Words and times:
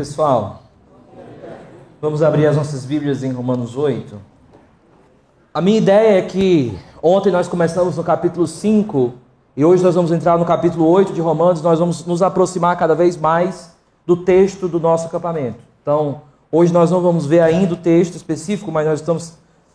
pessoal. 0.00 0.62
Vamos 2.00 2.22
abrir 2.22 2.46
as 2.46 2.56
nossas 2.56 2.86
Bíblias 2.86 3.22
em 3.22 3.32
Romanos 3.32 3.76
8. 3.76 4.16
A 5.52 5.60
minha 5.60 5.76
ideia 5.76 6.18
é 6.18 6.22
que 6.22 6.74
ontem 7.02 7.30
nós 7.30 7.46
começamos 7.46 7.98
no 7.98 8.02
capítulo 8.02 8.46
5 8.46 9.12
e 9.54 9.62
hoje 9.62 9.82
nós 9.82 9.94
vamos 9.94 10.10
entrar 10.10 10.38
no 10.38 10.46
capítulo 10.46 10.88
8 10.88 11.12
de 11.12 11.20
Romanos. 11.20 11.60
Nós 11.60 11.78
vamos 11.78 12.06
nos 12.06 12.22
aproximar 12.22 12.78
cada 12.78 12.94
vez 12.94 13.14
mais 13.14 13.76
do 14.06 14.16
texto 14.16 14.68
do 14.68 14.80
nosso 14.80 15.06
acampamento. 15.06 15.58
Então, 15.82 16.22
hoje 16.50 16.72
nós 16.72 16.90
não 16.90 17.02
vamos 17.02 17.26
ver 17.26 17.40
ainda 17.40 17.74
o 17.74 17.76
texto 17.76 18.14
específico, 18.14 18.72
mas 18.72 18.86
nós 18.86 19.00
estamos 19.00 19.34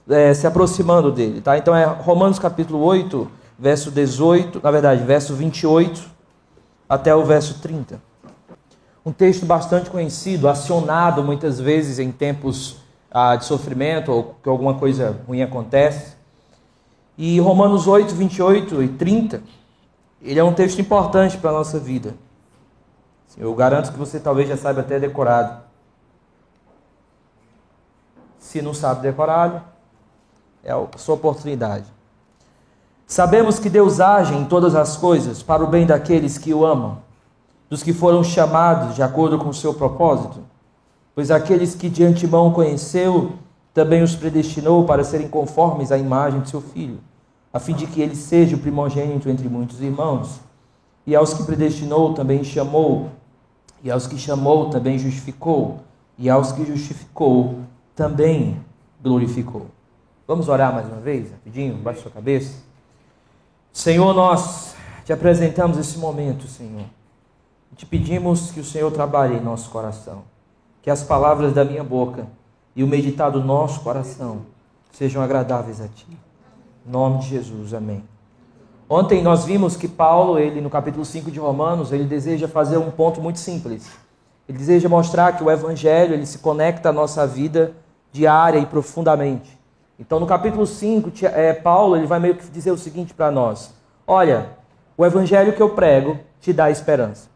é, 0.09 0.33
se 0.33 0.47
aproximando 0.47 1.11
dele. 1.11 1.39
Tá? 1.39 1.55
Então, 1.55 1.75
é 1.75 1.85
Romanos 1.85 2.39
capítulo 2.39 2.83
8, 2.83 3.29
verso 3.59 3.91
18, 3.91 4.59
na 4.63 4.71
verdade, 4.71 5.03
verso 5.03 5.35
28 5.35 6.01
até 6.89 7.13
o 7.15 7.23
verso 7.23 7.61
30 7.61 8.14
um 9.05 9.11
texto 9.11 9.45
bastante 9.45 9.91
conhecido, 9.91 10.49
acionado 10.49 11.23
muitas 11.23 11.59
vezes 11.59 11.99
em 11.99 12.11
tempos 12.11 12.77
ah, 13.11 13.35
de 13.35 13.45
sofrimento 13.45 14.11
ou 14.11 14.35
que 14.41 14.49
alguma 14.49 14.73
coisa 14.73 15.21
ruim 15.27 15.43
acontece. 15.43 16.15
E 17.15 17.39
Romanos 17.39 17.85
8, 17.87 18.15
28 18.15 18.81
e 18.81 18.87
30, 18.89 19.43
ele 20.21 20.39
é 20.39 20.43
um 20.43 20.53
texto 20.53 20.81
importante 20.81 21.37
para 21.37 21.51
a 21.51 21.53
nossa 21.53 21.77
vida. 21.77 22.15
Eu 23.37 23.53
garanto 23.53 23.91
que 23.91 23.97
você 23.97 24.19
talvez 24.19 24.49
já 24.49 24.57
saiba 24.57 24.81
até 24.81 24.99
decorado. 24.99 25.63
Se 28.39 28.61
não 28.61 28.73
sabe 28.73 29.01
decorado, 29.01 29.61
é 30.63 30.71
a 30.71 30.87
sua 30.97 31.15
oportunidade. 31.15 31.85
Sabemos 33.05 33.59
que 33.59 33.69
Deus 33.69 33.99
age 33.99 34.33
em 34.33 34.45
todas 34.45 34.73
as 34.73 34.97
coisas 34.97 35.43
para 35.43 35.63
o 35.63 35.67
bem 35.67 35.85
daqueles 35.85 36.39
que 36.39 36.53
o 36.53 36.65
amam 36.65 37.05
dos 37.69 37.83
que 37.83 37.93
foram 37.93 38.23
chamados 38.23 38.95
de 38.95 39.03
acordo 39.03 39.37
com 39.37 39.49
o 39.49 39.53
seu 39.53 39.73
propósito? 39.73 40.39
Pois 41.13 41.31
aqueles 41.31 41.75
que 41.75 41.89
de 41.89 42.03
antemão 42.03 42.51
conheceu, 42.51 43.33
também 43.73 44.03
os 44.03 44.15
predestinou 44.15 44.85
para 44.85 45.03
serem 45.03 45.27
conformes 45.27 45.91
à 45.91 45.97
imagem 45.97 46.41
de 46.41 46.49
seu 46.49 46.61
filho, 46.61 46.99
a 47.51 47.59
fim 47.59 47.73
de 47.73 47.87
que 47.87 48.01
ele 48.01 48.15
seja 48.15 48.55
o 48.55 48.59
primogênito 48.59 49.29
entre 49.29 49.49
muitos 49.49 49.81
irmãos. 49.81 50.39
E 51.05 51.15
aos 51.15 51.33
que 51.33 51.43
predestinou, 51.43 52.13
também 52.13 52.43
chamou, 52.43 53.09
e 53.83 53.91
aos 53.91 54.07
que 54.07 54.17
chamou, 54.17 54.69
também 54.69 54.97
justificou, 54.97 55.79
e 56.17 56.29
aos 56.29 56.51
que 56.51 56.65
justificou, 56.65 57.59
também 57.95 58.59
glorificou. 59.01 59.67
Vamos 60.27 60.49
orar 60.49 60.73
mais 60.73 60.87
uma 60.87 60.99
vez, 60.99 61.31
rapidinho, 61.31 61.75
baixe 61.75 62.01
sua 62.01 62.11
cabeça. 62.11 62.55
Senhor, 63.71 64.13
nós 64.13 64.75
te 65.03 65.13
apresentamos 65.13 65.77
esse 65.77 65.97
momento, 65.97 66.47
Senhor. 66.47 66.85
Te 67.75 67.85
pedimos 67.85 68.51
que 68.51 68.61
o 68.61 68.63
Senhor 68.63 68.89
trabalhe 68.89 69.35
em 69.35 69.41
nosso 69.41 69.69
coração, 69.69 70.23
que 70.81 70.89
as 70.89 71.03
palavras 71.03 71.53
da 71.53 71.65
minha 71.65 71.83
boca 71.83 72.25
e 72.73 72.81
o 72.81 72.87
meditar 72.87 73.29
do 73.29 73.43
nosso 73.43 73.81
coração 73.81 74.43
sejam 74.93 75.21
agradáveis 75.21 75.81
a 75.81 75.87
Ti. 75.89 76.07
Em 76.87 76.89
nome 76.89 77.19
de 77.19 77.27
Jesus, 77.27 77.73
amém. 77.73 78.01
Ontem 78.89 79.21
nós 79.21 79.43
vimos 79.43 79.75
que 79.75 79.89
Paulo, 79.89 80.39
ele 80.39 80.61
no 80.61 80.69
capítulo 80.69 81.03
5 81.03 81.29
de 81.29 81.37
Romanos, 81.37 81.91
ele 81.91 82.05
deseja 82.05 82.47
fazer 82.47 82.77
um 82.77 82.89
ponto 82.89 83.19
muito 83.19 83.39
simples. 83.39 83.89
Ele 84.47 84.57
deseja 84.57 84.87
mostrar 84.87 85.33
que 85.33 85.43
o 85.43 85.51
evangelho, 85.51 86.13
ele 86.13 86.25
se 86.25 86.37
conecta 86.37 86.89
à 86.89 86.93
nossa 86.93 87.27
vida 87.27 87.73
diária 88.09 88.59
e 88.59 88.65
profundamente. 88.65 89.59
Então, 89.99 90.17
no 90.17 90.25
capítulo 90.25 90.65
5, 90.65 91.11
é, 91.23 91.51
Paulo 91.51 91.97
ele 91.97 92.07
vai 92.07 92.19
meio 92.19 92.35
que 92.35 92.47
dizer 92.47 92.71
o 92.71 92.77
seguinte 92.77 93.13
para 93.13 93.29
nós: 93.29 93.73
Olha, 94.07 94.51
o 94.95 95.05
evangelho 95.05 95.51
que 95.51 95.61
eu 95.61 95.71
prego 95.71 96.17
te 96.39 96.53
dá 96.53 96.71
esperança. 96.71 97.34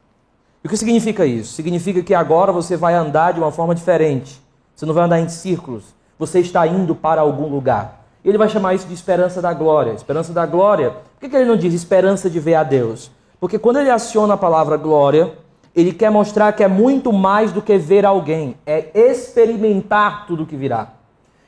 E 0.64 0.68
o 0.68 0.70
que 0.70 0.78
significa 0.78 1.25
isso? 1.25 1.53
Significa 1.53 2.02
que 2.02 2.14
agora 2.14 2.52
você 2.52 2.75
vai 2.75 2.94
andar 2.94 3.34
de 3.34 3.40
uma 3.40 3.52
forma 3.52 3.74
diferente. 3.74 4.42
Você 4.75 4.86
não 4.86 4.94
vai 4.94 5.06
andar 5.06 5.20
em 5.20 5.30
círculos. 5.30 5.84
Você 6.18 6.40
está 6.40 6.68
indo 6.68 6.94
para 6.94 7.22
algum 7.22 7.47
lugar. 7.47 8.06
Ele 8.24 8.38
vai 8.38 8.50
chamar 8.50 8.74
isso 8.74 8.88
de 8.88 8.94
esperança 8.94 9.42
da 9.42 9.53
glória. 9.53 9.94
Esperança 9.94 10.34
da 10.34 10.46
glória. 10.46 10.94
Por 11.19 11.30
que 11.30 11.36
ele 11.36 11.46
não 11.46 11.56
diz 11.56 11.74
esperança 11.74 12.30
de 12.30 12.40
ver 12.40 12.56
a 12.56 12.64
Deus? 12.64 13.09
Porque 13.40 13.58
quando 13.58 13.80
ele 13.80 13.90
aciona 13.90 14.34
a 14.34 14.38
palavra 14.38 14.75
glória, 14.75 15.34
ele 15.75 15.94
quer 15.94 16.09
mostrar 16.09 16.52
que 16.52 16.64
é 16.64 16.68
muito 16.68 17.14
mais 17.14 17.52
do 17.52 17.62
que 17.62 17.78
ver 17.78 18.06
alguém, 18.06 18.56
é 18.66 18.90
experimentar 18.94 20.25
tudo 20.28 20.46
que 20.46 20.56
virá. 20.56 20.90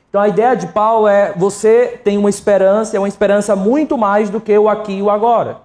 Então 0.08 0.20
a 0.20 0.28
ideia 0.28 0.54
de 0.54 0.66
Paulo 0.68 1.08
é 1.08 1.32
você 1.36 2.00
tem 2.02 2.18
uma 2.18 2.30
esperança, 2.30 2.96
é 2.96 3.00
uma 3.00 3.08
esperança 3.08 3.56
muito 3.56 3.96
mais 3.96 4.30
do 4.30 4.40
que 4.40 4.56
o 4.56 4.68
aqui 4.68 4.94
e 4.94 5.02
o 5.02 5.10
agora. 5.10 5.58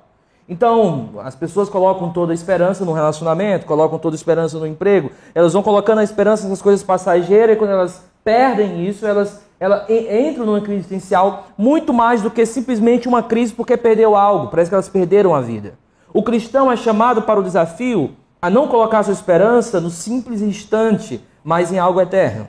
Então, 0.50 1.10
as 1.24 1.36
pessoas 1.36 1.68
colocam 1.68 2.10
toda 2.12 2.32
a 2.32 2.36
esperança 2.36 2.86
no 2.86 2.94
relacionamento, 2.94 3.66
colocam 3.66 4.00
toda 4.00 4.16
a 4.16 4.18
esperança 4.18 4.58
no 4.58 4.66
emprego, 4.66 5.12
elas 5.36 5.52
vão 5.52 5.62
colocando 5.62 6.00
a 6.00 6.04
esperança 6.04 6.48
nas 6.48 6.62
coisas 6.62 6.82
passageiras 6.84 7.56
e 7.56 7.60
quando 7.60 7.72
elas 7.72 8.06
perdem 8.24 8.88
isso, 8.88 9.06
elas, 9.06 9.42
elas 9.60 9.90
entram 9.90 10.46
numa 10.46 10.62
crise 10.62 10.80
existencial 10.80 11.48
muito 11.58 11.94
mais 11.94 12.22
do 12.22 12.32
que 12.32 12.46
simplesmente 12.46 13.08
uma 13.08 13.22
crise 13.22 13.54
porque 13.54 13.76
perdeu 13.76 14.16
algo, 14.16 14.48
parece 14.48 14.70
que 14.70 14.76
elas 14.76 14.88
perderam 14.88 15.36
a 15.36 15.42
vida. 15.42 15.74
O 16.14 16.24
cristão 16.24 16.72
é 16.72 16.78
chamado 16.78 17.22
para 17.22 17.40
o 17.40 17.44
desafio 17.44 18.16
a 18.42 18.50
não 18.50 18.68
colocar 18.68 19.04
sua 19.04 19.14
esperança 19.14 19.82
no 19.82 19.90
simples 19.90 20.42
instante, 20.42 21.22
mas 21.44 21.72
em 21.72 21.80
algo 21.80 22.00
eterno. 22.00 22.48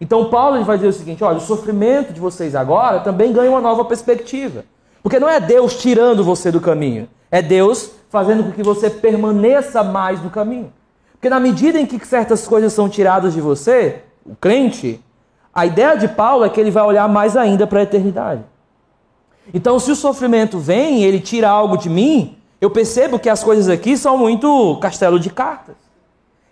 Então 0.00 0.30
Paulo 0.30 0.62
vai 0.64 0.76
dizer 0.76 0.88
o 0.88 0.92
seguinte: 0.92 1.24
olha, 1.24 1.38
o 1.38 1.40
sofrimento 1.40 2.12
de 2.12 2.20
vocês 2.20 2.54
agora 2.54 3.00
também 3.00 3.32
ganha 3.32 3.50
uma 3.50 3.60
nova 3.60 3.84
perspectiva. 3.84 4.64
Porque 5.04 5.20
não 5.20 5.28
é 5.28 5.38
Deus 5.38 5.76
tirando 5.76 6.24
você 6.24 6.50
do 6.50 6.62
caminho, 6.62 7.06
é 7.30 7.42
Deus 7.42 7.90
fazendo 8.08 8.42
com 8.42 8.52
que 8.52 8.62
você 8.62 8.88
permaneça 8.88 9.84
mais 9.84 10.22
no 10.22 10.30
caminho. 10.30 10.72
Porque 11.12 11.28
na 11.28 11.38
medida 11.38 11.78
em 11.78 11.84
que 11.84 12.02
certas 12.06 12.48
coisas 12.48 12.72
são 12.72 12.88
tiradas 12.88 13.34
de 13.34 13.40
você, 13.40 14.00
o 14.24 14.34
crente, 14.34 14.98
a 15.52 15.66
ideia 15.66 15.94
de 15.94 16.08
Paulo 16.08 16.42
é 16.42 16.48
que 16.48 16.58
ele 16.58 16.70
vai 16.70 16.82
olhar 16.84 17.06
mais 17.06 17.36
ainda 17.36 17.66
para 17.66 17.80
a 17.80 17.82
eternidade. 17.82 18.42
Então, 19.52 19.78
se 19.78 19.90
o 19.90 19.96
sofrimento 19.96 20.58
vem 20.58 21.04
ele 21.04 21.20
tira 21.20 21.50
algo 21.50 21.76
de 21.76 21.90
mim, 21.90 22.38
eu 22.58 22.70
percebo 22.70 23.18
que 23.18 23.28
as 23.28 23.44
coisas 23.44 23.68
aqui 23.68 23.98
são 23.98 24.16
muito 24.16 24.78
castelo 24.80 25.20
de 25.20 25.28
cartas. 25.28 25.76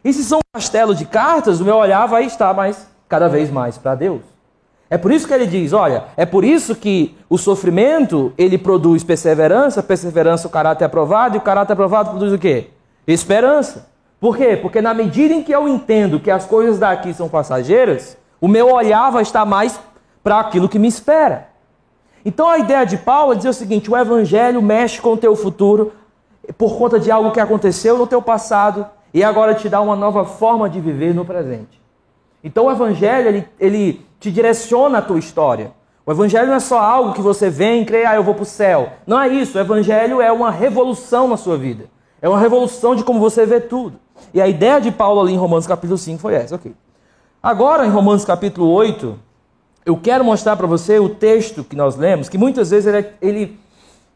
E 0.04 0.12
se 0.12 0.22
são 0.22 0.40
castelo 0.52 0.94
de 0.94 1.06
cartas, 1.06 1.58
o 1.58 1.64
meu 1.64 1.76
olhar 1.76 2.04
vai 2.04 2.26
estar 2.26 2.52
mais 2.52 2.86
cada 3.08 3.30
vez 3.30 3.50
mais 3.50 3.78
para 3.78 3.94
Deus. 3.94 4.31
É 4.92 4.98
por 4.98 5.10
isso 5.10 5.26
que 5.26 5.32
ele 5.32 5.46
diz, 5.46 5.72
olha, 5.72 6.04
é 6.18 6.26
por 6.26 6.44
isso 6.44 6.76
que 6.76 7.16
o 7.30 7.38
sofrimento, 7.38 8.30
ele 8.36 8.58
produz 8.58 9.02
perseverança, 9.02 9.82
perseverança 9.82 10.46
o 10.46 10.50
caráter 10.50 10.84
aprovado, 10.84 11.34
e 11.34 11.38
o 11.38 11.40
caráter 11.40 11.72
aprovado 11.72 12.10
produz 12.10 12.30
o 12.30 12.38
quê? 12.38 12.68
Esperança. 13.06 13.88
Por 14.20 14.36
quê? 14.36 14.54
Porque 14.54 14.82
na 14.82 14.92
medida 14.92 15.32
em 15.32 15.42
que 15.42 15.50
eu 15.50 15.66
entendo 15.66 16.20
que 16.20 16.30
as 16.30 16.44
coisas 16.44 16.78
daqui 16.78 17.14
são 17.14 17.26
passageiras, 17.26 18.18
o 18.38 18.46
meu 18.46 18.70
olhar 18.70 19.08
vai 19.08 19.22
estar 19.22 19.46
mais 19.46 19.80
para 20.22 20.38
aquilo 20.38 20.68
que 20.68 20.78
me 20.78 20.88
espera. 20.88 21.48
Então 22.22 22.46
a 22.46 22.58
ideia 22.58 22.84
de 22.84 22.98
Paulo 22.98 23.32
é 23.32 23.36
dizer 23.36 23.48
o 23.48 23.54
seguinte: 23.54 23.90
o 23.90 23.96
evangelho 23.96 24.60
mexe 24.60 25.00
com 25.00 25.14
o 25.14 25.16
teu 25.16 25.34
futuro 25.34 25.90
por 26.58 26.76
conta 26.76 27.00
de 27.00 27.10
algo 27.10 27.30
que 27.30 27.40
aconteceu 27.40 27.96
no 27.96 28.06
teu 28.06 28.20
passado 28.20 28.84
e 29.14 29.24
agora 29.24 29.54
te 29.54 29.70
dá 29.70 29.80
uma 29.80 29.96
nova 29.96 30.26
forma 30.26 30.68
de 30.68 30.82
viver 30.82 31.14
no 31.14 31.24
presente. 31.24 31.80
Então 32.44 32.66
o 32.66 32.70
evangelho 32.70 33.28
ele, 33.28 33.48
ele 33.58 34.11
te 34.22 34.30
direciona 34.30 34.98
a 34.98 35.02
tua 35.02 35.18
história. 35.18 35.72
O 36.06 36.12
evangelho 36.12 36.46
não 36.46 36.54
é 36.54 36.60
só 36.60 36.78
algo 36.78 37.12
que 37.12 37.20
você 37.20 37.50
vem 37.50 37.82
e 37.82 37.84
crê, 37.84 38.04
ah, 38.04 38.14
eu 38.14 38.22
vou 38.22 38.34
para 38.34 38.44
o 38.44 38.46
céu. 38.46 38.92
Não 39.04 39.20
é 39.20 39.26
isso. 39.28 39.58
O 39.58 39.60
evangelho 39.60 40.20
é 40.20 40.30
uma 40.30 40.48
revolução 40.48 41.26
na 41.26 41.36
sua 41.36 41.58
vida. 41.58 41.86
É 42.20 42.28
uma 42.28 42.38
revolução 42.38 42.94
de 42.94 43.02
como 43.02 43.18
você 43.18 43.44
vê 43.44 43.60
tudo. 43.60 43.98
E 44.32 44.40
a 44.40 44.46
ideia 44.46 44.80
de 44.80 44.92
Paulo 44.92 45.20
ali 45.20 45.32
em 45.32 45.36
Romanos 45.36 45.66
capítulo 45.66 45.98
5 45.98 46.20
foi 46.20 46.34
essa. 46.34 46.54
Ok. 46.54 46.72
Agora, 47.42 47.84
em 47.84 47.90
Romanos 47.90 48.24
capítulo 48.24 48.70
8, 48.70 49.18
eu 49.84 49.96
quero 49.96 50.24
mostrar 50.24 50.56
para 50.56 50.68
você 50.68 51.00
o 51.00 51.08
texto 51.08 51.64
que 51.64 51.74
nós 51.74 51.96
lemos, 51.96 52.28
que 52.28 52.38
muitas 52.38 52.70
vezes 52.70 52.86
ele, 52.86 52.98
é, 52.98 53.14
ele, 53.20 53.58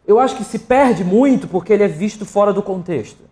eu 0.06 0.20
acho 0.20 0.36
que 0.36 0.44
se 0.44 0.60
perde 0.60 1.02
muito 1.02 1.48
porque 1.48 1.72
ele 1.72 1.82
é 1.82 1.88
visto 1.88 2.24
fora 2.24 2.52
do 2.52 2.62
contexto. 2.62 3.24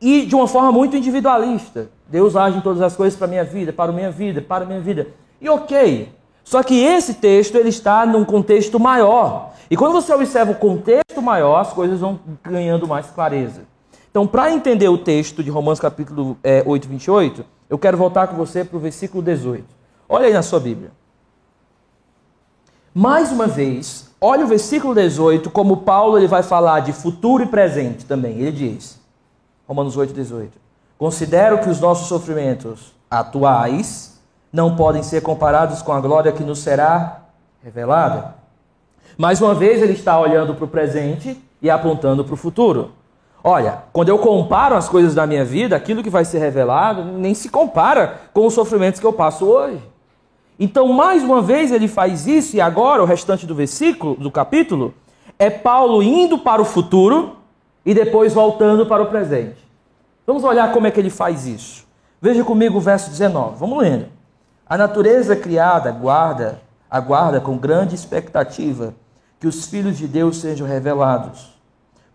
E 0.00 0.24
de 0.24 0.34
uma 0.34 0.48
forma 0.48 0.72
muito 0.72 0.96
individualista. 0.96 1.90
Deus 2.08 2.34
age 2.34 2.56
em 2.56 2.62
todas 2.62 2.80
as 2.80 2.96
coisas 2.96 3.16
para 3.16 3.26
a 3.26 3.30
minha 3.30 3.44
vida, 3.44 3.74
para 3.74 3.90
a 3.90 3.94
minha 3.94 4.10
vida, 4.10 4.40
para 4.40 4.64
a 4.64 4.66
minha 4.66 4.80
vida. 4.80 5.08
E 5.42 5.48
ok. 5.48 6.08
Só 6.44 6.62
que 6.62 6.80
esse 6.80 7.14
texto 7.14 7.56
ele 7.56 7.68
está 7.68 8.06
num 8.06 8.24
contexto 8.24 8.78
maior. 8.78 9.52
E 9.68 9.76
quando 9.76 9.92
você 9.92 10.14
observa 10.14 10.52
o 10.52 10.54
contexto 10.54 11.20
maior, 11.20 11.58
as 11.58 11.72
coisas 11.72 12.00
vão 12.00 12.20
ganhando 12.44 12.86
mais 12.86 13.06
clareza. 13.06 13.62
Então, 14.10 14.26
para 14.26 14.52
entender 14.52 14.88
o 14.88 14.98
texto 14.98 15.42
de 15.42 15.50
Romanos 15.50 15.80
capítulo 15.80 16.36
é, 16.44 16.62
8, 16.64 16.86
28, 16.86 17.44
eu 17.68 17.78
quero 17.78 17.96
voltar 17.96 18.28
com 18.28 18.36
você 18.36 18.64
para 18.64 18.76
o 18.76 18.80
versículo 18.80 19.22
18. 19.22 19.64
Olha 20.08 20.26
aí 20.26 20.32
na 20.32 20.42
sua 20.42 20.60
Bíblia. 20.60 20.92
Mais 22.94 23.32
uma 23.32 23.46
vez, 23.46 24.10
olha 24.20 24.44
o 24.44 24.48
versículo 24.48 24.94
18, 24.94 25.50
como 25.50 25.78
Paulo 25.78 26.18
ele 26.18 26.28
vai 26.28 26.42
falar 26.42 26.80
de 26.80 26.92
futuro 26.92 27.42
e 27.42 27.46
presente 27.46 28.04
também. 28.04 28.38
Ele 28.38 28.52
diz, 28.52 29.00
Romanos 29.66 29.96
8, 29.96 30.12
18: 30.12 30.52
Considero 30.98 31.58
que 31.60 31.70
os 31.70 31.80
nossos 31.80 32.06
sofrimentos 32.06 32.94
atuais 33.10 34.11
não 34.52 34.76
podem 34.76 35.02
ser 35.02 35.22
comparados 35.22 35.80
com 35.80 35.92
a 35.92 36.00
glória 36.00 36.32
que 36.32 36.44
nos 36.44 36.58
será 36.58 37.22
revelada. 37.62 38.34
Mais 39.16 39.40
uma 39.40 39.54
vez, 39.54 39.80
ele 39.82 39.92
está 39.92 40.18
olhando 40.18 40.54
para 40.54 40.64
o 40.64 40.68
presente 40.68 41.40
e 41.60 41.70
apontando 41.70 42.24
para 42.24 42.34
o 42.34 42.36
futuro. 42.36 42.90
Olha, 43.44 43.78
quando 43.92 44.08
eu 44.08 44.18
comparo 44.18 44.76
as 44.76 44.88
coisas 44.88 45.14
da 45.14 45.26
minha 45.26 45.44
vida, 45.44 45.74
aquilo 45.74 46.02
que 46.02 46.10
vai 46.10 46.24
ser 46.24 46.38
revelado 46.38 47.04
nem 47.04 47.34
se 47.34 47.48
compara 47.48 48.20
com 48.32 48.46
os 48.46 48.54
sofrimentos 48.54 49.00
que 49.00 49.06
eu 49.06 49.12
passo 49.12 49.46
hoje. 49.46 49.82
Então, 50.58 50.92
mais 50.92 51.24
uma 51.24 51.42
vez, 51.42 51.72
ele 51.72 51.88
faz 51.88 52.26
isso, 52.26 52.54
e 52.54 52.60
agora 52.60 53.02
o 53.02 53.06
restante 53.06 53.46
do 53.46 53.54
versículo, 53.54 54.14
do 54.14 54.30
capítulo, 54.30 54.94
é 55.38 55.50
Paulo 55.50 56.02
indo 56.02 56.38
para 56.38 56.62
o 56.62 56.64
futuro 56.64 57.36
e 57.84 57.92
depois 57.92 58.32
voltando 58.32 58.86
para 58.86 59.02
o 59.02 59.06
presente. 59.06 59.56
Vamos 60.24 60.44
olhar 60.44 60.72
como 60.72 60.86
é 60.86 60.90
que 60.90 61.00
ele 61.00 61.10
faz 61.10 61.46
isso. 61.46 61.84
Veja 62.20 62.44
comigo 62.44 62.78
o 62.78 62.80
verso 62.80 63.10
19. 63.10 63.56
Vamos 63.58 63.78
lendo. 63.82 64.06
A 64.72 64.78
natureza 64.78 65.36
criada 65.36 65.90
aguarda, 65.90 66.62
aguarda 66.90 67.38
com 67.42 67.58
grande 67.58 67.94
expectativa 67.94 68.94
que 69.38 69.46
os 69.46 69.66
filhos 69.66 69.98
de 69.98 70.08
Deus 70.08 70.40
sejam 70.40 70.66
revelados, 70.66 71.60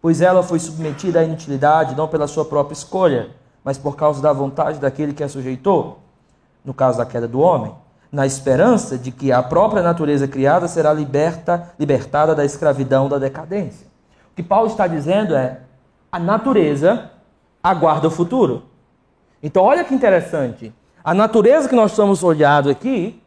pois 0.01 0.21
ela 0.21 0.41
foi 0.41 0.57
submetida 0.57 1.19
à 1.19 1.23
inutilidade 1.23 1.93
não 1.93 2.07
pela 2.07 2.25
sua 2.25 2.43
própria 2.43 2.73
escolha, 2.73 3.29
mas 3.63 3.77
por 3.77 3.95
causa 3.95 4.23
da 4.23 4.33
vontade 4.33 4.79
daquele 4.79 5.13
que 5.13 5.23
a 5.23 5.29
sujeitou, 5.29 5.99
no 6.65 6.73
caso 6.73 6.97
da 6.97 7.05
queda 7.05 7.27
do 7.27 7.41
homem, 7.41 7.75
na 8.11 8.25
esperança 8.25 8.97
de 8.97 9.11
que 9.11 9.31
a 9.31 9.43
própria 9.43 9.83
natureza 9.83 10.27
criada 10.27 10.67
será 10.67 10.91
liberta, 10.91 11.75
libertada 11.77 12.33
da 12.33 12.43
escravidão 12.43 13.07
da 13.07 13.19
decadência. 13.19 13.85
O 14.31 14.35
que 14.35 14.41
Paulo 14.41 14.65
está 14.65 14.87
dizendo 14.87 15.35
é: 15.35 15.59
a 16.11 16.17
natureza 16.17 17.11
aguarda 17.61 18.07
o 18.07 18.11
futuro. 18.11 18.63
Então, 19.43 19.61
olha 19.61 19.83
que 19.83 19.93
interessante. 19.93 20.73
A 21.07 21.13
natureza 21.13 21.69
que 21.69 21.75
nós 21.75 21.91
estamos 21.91 22.21
olhando 22.21 22.69
aqui 22.69 23.23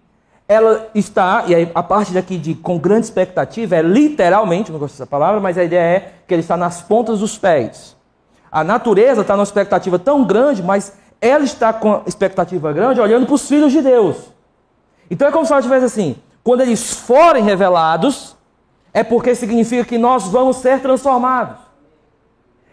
ela 0.47 0.91
está, 0.95 1.45
e 1.47 1.71
a 1.75 1.83
parte 1.83 2.13
daqui 2.13 2.37
de 2.37 2.55
com 2.55 2.77
grande 2.77 3.07
expectativa 3.07 3.75
é 3.75 3.81
literalmente, 3.81 4.71
não 4.71 4.79
gosto 4.79 4.93
dessa 4.95 5.07
palavra, 5.07 5.41
mas 5.41 5.57
a 5.57 5.65
ideia 5.65 5.97
é 5.97 6.13
que 6.27 6.35
ele 6.35 6.43
está 6.43 6.59
nas 6.59 6.83
pontas 6.83 7.21
dos 7.21 7.39
pés. 7.39 7.97
A 8.53 8.63
natureza 8.63 9.23
está 9.23 9.35
numa 9.35 9.45
expectativa 9.45 9.99
tão 9.99 10.25
grande, 10.25 10.63
mas 10.63 10.93
ela 11.23 11.43
está 11.43 11.73
com 11.73 12.03
expectativa 12.05 12.71
grande 12.71 13.01
olhando 13.01 13.25
para 13.25 13.35
os 13.35 13.49
filhos 13.49 13.73
de 13.73 13.81
Deus. 13.81 14.31
Então 15.11 15.27
é 15.27 15.31
como 15.31 15.47
se 15.47 15.53
ela 15.53 15.61
estivesse 15.61 15.87
assim: 15.87 16.17
quando 16.45 16.61
eles 16.61 16.93
forem 16.93 17.43
revelados, 17.43 18.37
é 18.93 19.03
porque 19.03 19.35
significa 19.35 19.85
que 19.87 19.97
nós 19.97 20.25
vamos 20.25 20.57
ser 20.57 20.83
transformados. 20.83 21.57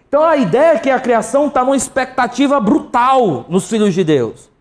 Então 0.09 0.21
a 0.21 0.35
ideia 0.35 0.73
é 0.73 0.79
que 0.79 0.89
a 0.89 0.99
criação 0.99 1.47
está 1.47 1.63
numa 1.63 1.77
expectativa 1.77 2.59
brutal 2.59 3.45
nos 3.47 3.69
filhos 3.69 3.93
de 3.93 4.03
Deus. 4.03 4.56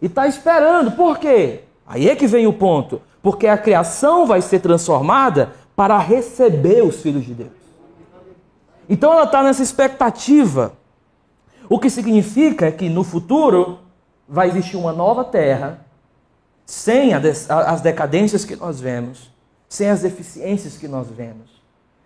E 0.00 0.06
está 0.06 0.26
esperando, 0.26 0.92
por 0.92 1.18
quê? 1.18 1.60
Aí 1.86 2.08
é 2.08 2.14
que 2.14 2.26
vem 2.26 2.46
o 2.46 2.52
ponto. 2.52 3.00
Porque 3.22 3.46
a 3.46 3.58
criação 3.58 4.26
vai 4.26 4.40
ser 4.40 4.60
transformada 4.60 5.52
para 5.74 5.98
receber 5.98 6.82
os 6.82 7.00
filhos 7.00 7.24
de 7.24 7.34
Deus. 7.34 7.50
Então 8.88 9.12
ela 9.12 9.24
está 9.24 9.42
nessa 9.42 9.62
expectativa. 9.62 10.72
O 11.68 11.78
que 11.78 11.90
significa 11.90 12.72
que 12.72 12.88
no 12.88 13.04
futuro 13.04 13.78
vai 14.28 14.48
existir 14.48 14.76
uma 14.76 14.92
nova 14.92 15.24
terra, 15.24 15.84
sem 16.64 17.12
as 17.14 17.80
decadências 17.80 18.44
que 18.44 18.54
nós 18.56 18.80
vemos, 18.80 19.30
sem 19.68 19.88
as 19.88 20.02
deficiências 20.02 20.76
que 20.76 20.88
nós 20.88 21.08
vemos, 21.08 21.62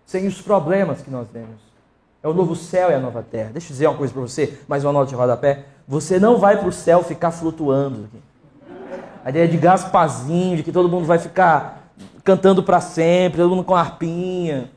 sem 0.07 0.27
os 0.27 0.41
problemas 0.41 1.01
que 1.01 1.11
nós 1.11 1.29
vemos. 1.33 1.61
É 2.23 2.29
o 2.29 2.33
novo 2.33 2.55
céu 2.55 2.91
e 2.91 2.95
a 2.95 3.01
nova 3.01 3.23
terra. 3.23 3.51
Deixa 3.53 3.69
eu 3.69 3.73
dizer 3.73 3.87
uma 3.89 3.97
coisa 3.97 4.13
para 4.13 4.23
você, 4.23 4.59
mais 4.69 4.85
uma 4.85 4.93
nota 4.93 5.09
de 5.09 5.15
rodapé. 5.15 5.65
Você 5.93 6.19
não 6.19 6.39
vai 6.39 6.57
para 6.57 6.69
o 6.69 6.73
céu 6.73 7.05
ficar 7.05 7.31
flutuando. 7.31 8.09
A 9.23 9.29
ideia 9.29 9.47
de 9.47 9.59
Gasparzinho, 9.59 10.57
de 10.57 10.63
que 10.63 10.73
todo 10.73 10.89
mundo 10.89 11.05
vai 11.05 11.19
ficar 11.19 11.93
cantando 12.25 12.63
para 12.63 12.81
sempre, 12.81 13.43
todo 13.43 13.51
mundo 13.51 13.63
com 13.63 13.77
arpinha. 13.77 14.71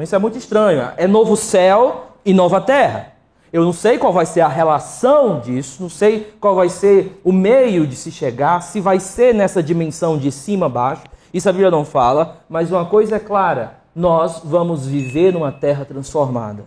Isso 0.00 0.16
é 0.16 0.18
muito 0.18 0.36
estranho. 0.36 0.90
É 0.96 1.06
novo 1.06 1.36
céu 1.36 2.16
e 2.24 2.34
nova 2.34 2.60
terra. 2.60 3.12
Eu 3.52 3.62
não 3.62 3.72
sei 3.72 3.96
qual 3.96 4.12
vai 4.12 4.26
ser 4.26 4.40
a 4.40 4.48
relação 4.48 5.38
disso, 5.38 5.80
não 5.80 5.88
sei 5.88 6.34
qual 6.40 6.56
vai 6.56 6.68
ser 6.68 7.20
o 7.22 7.30
meio 7.30 7.86
de 7.86 7.94
se 7.94 8.10
chegar, 8.10 8.60
se 8.60 8.80
vai 8.80 8.98
ser 8.98 9.32
nessa 9.32 9.62
dimensão 9.62 10.18
de 10.18 10.32
cima 10.32 10.66
a 10.66 10.68
baixo. 10.68 11.04
Isso 11.32 11.48
a 11.48 11.52
Bíblia 11.52 11.70
não 11.70 11.84
fala, 11.84 12.38
mas 12.48 12.72
uma 12.72 12.86
coisa 12.86 13.14
é 13.14 13.20
clara: 13.20 13.74
nós 13.94 14.40
vamos 14.44 14.84
viver 14.84 15.32
numa 15.32 15.52
terra 15.52 15.84
transformada. 15.84 16.64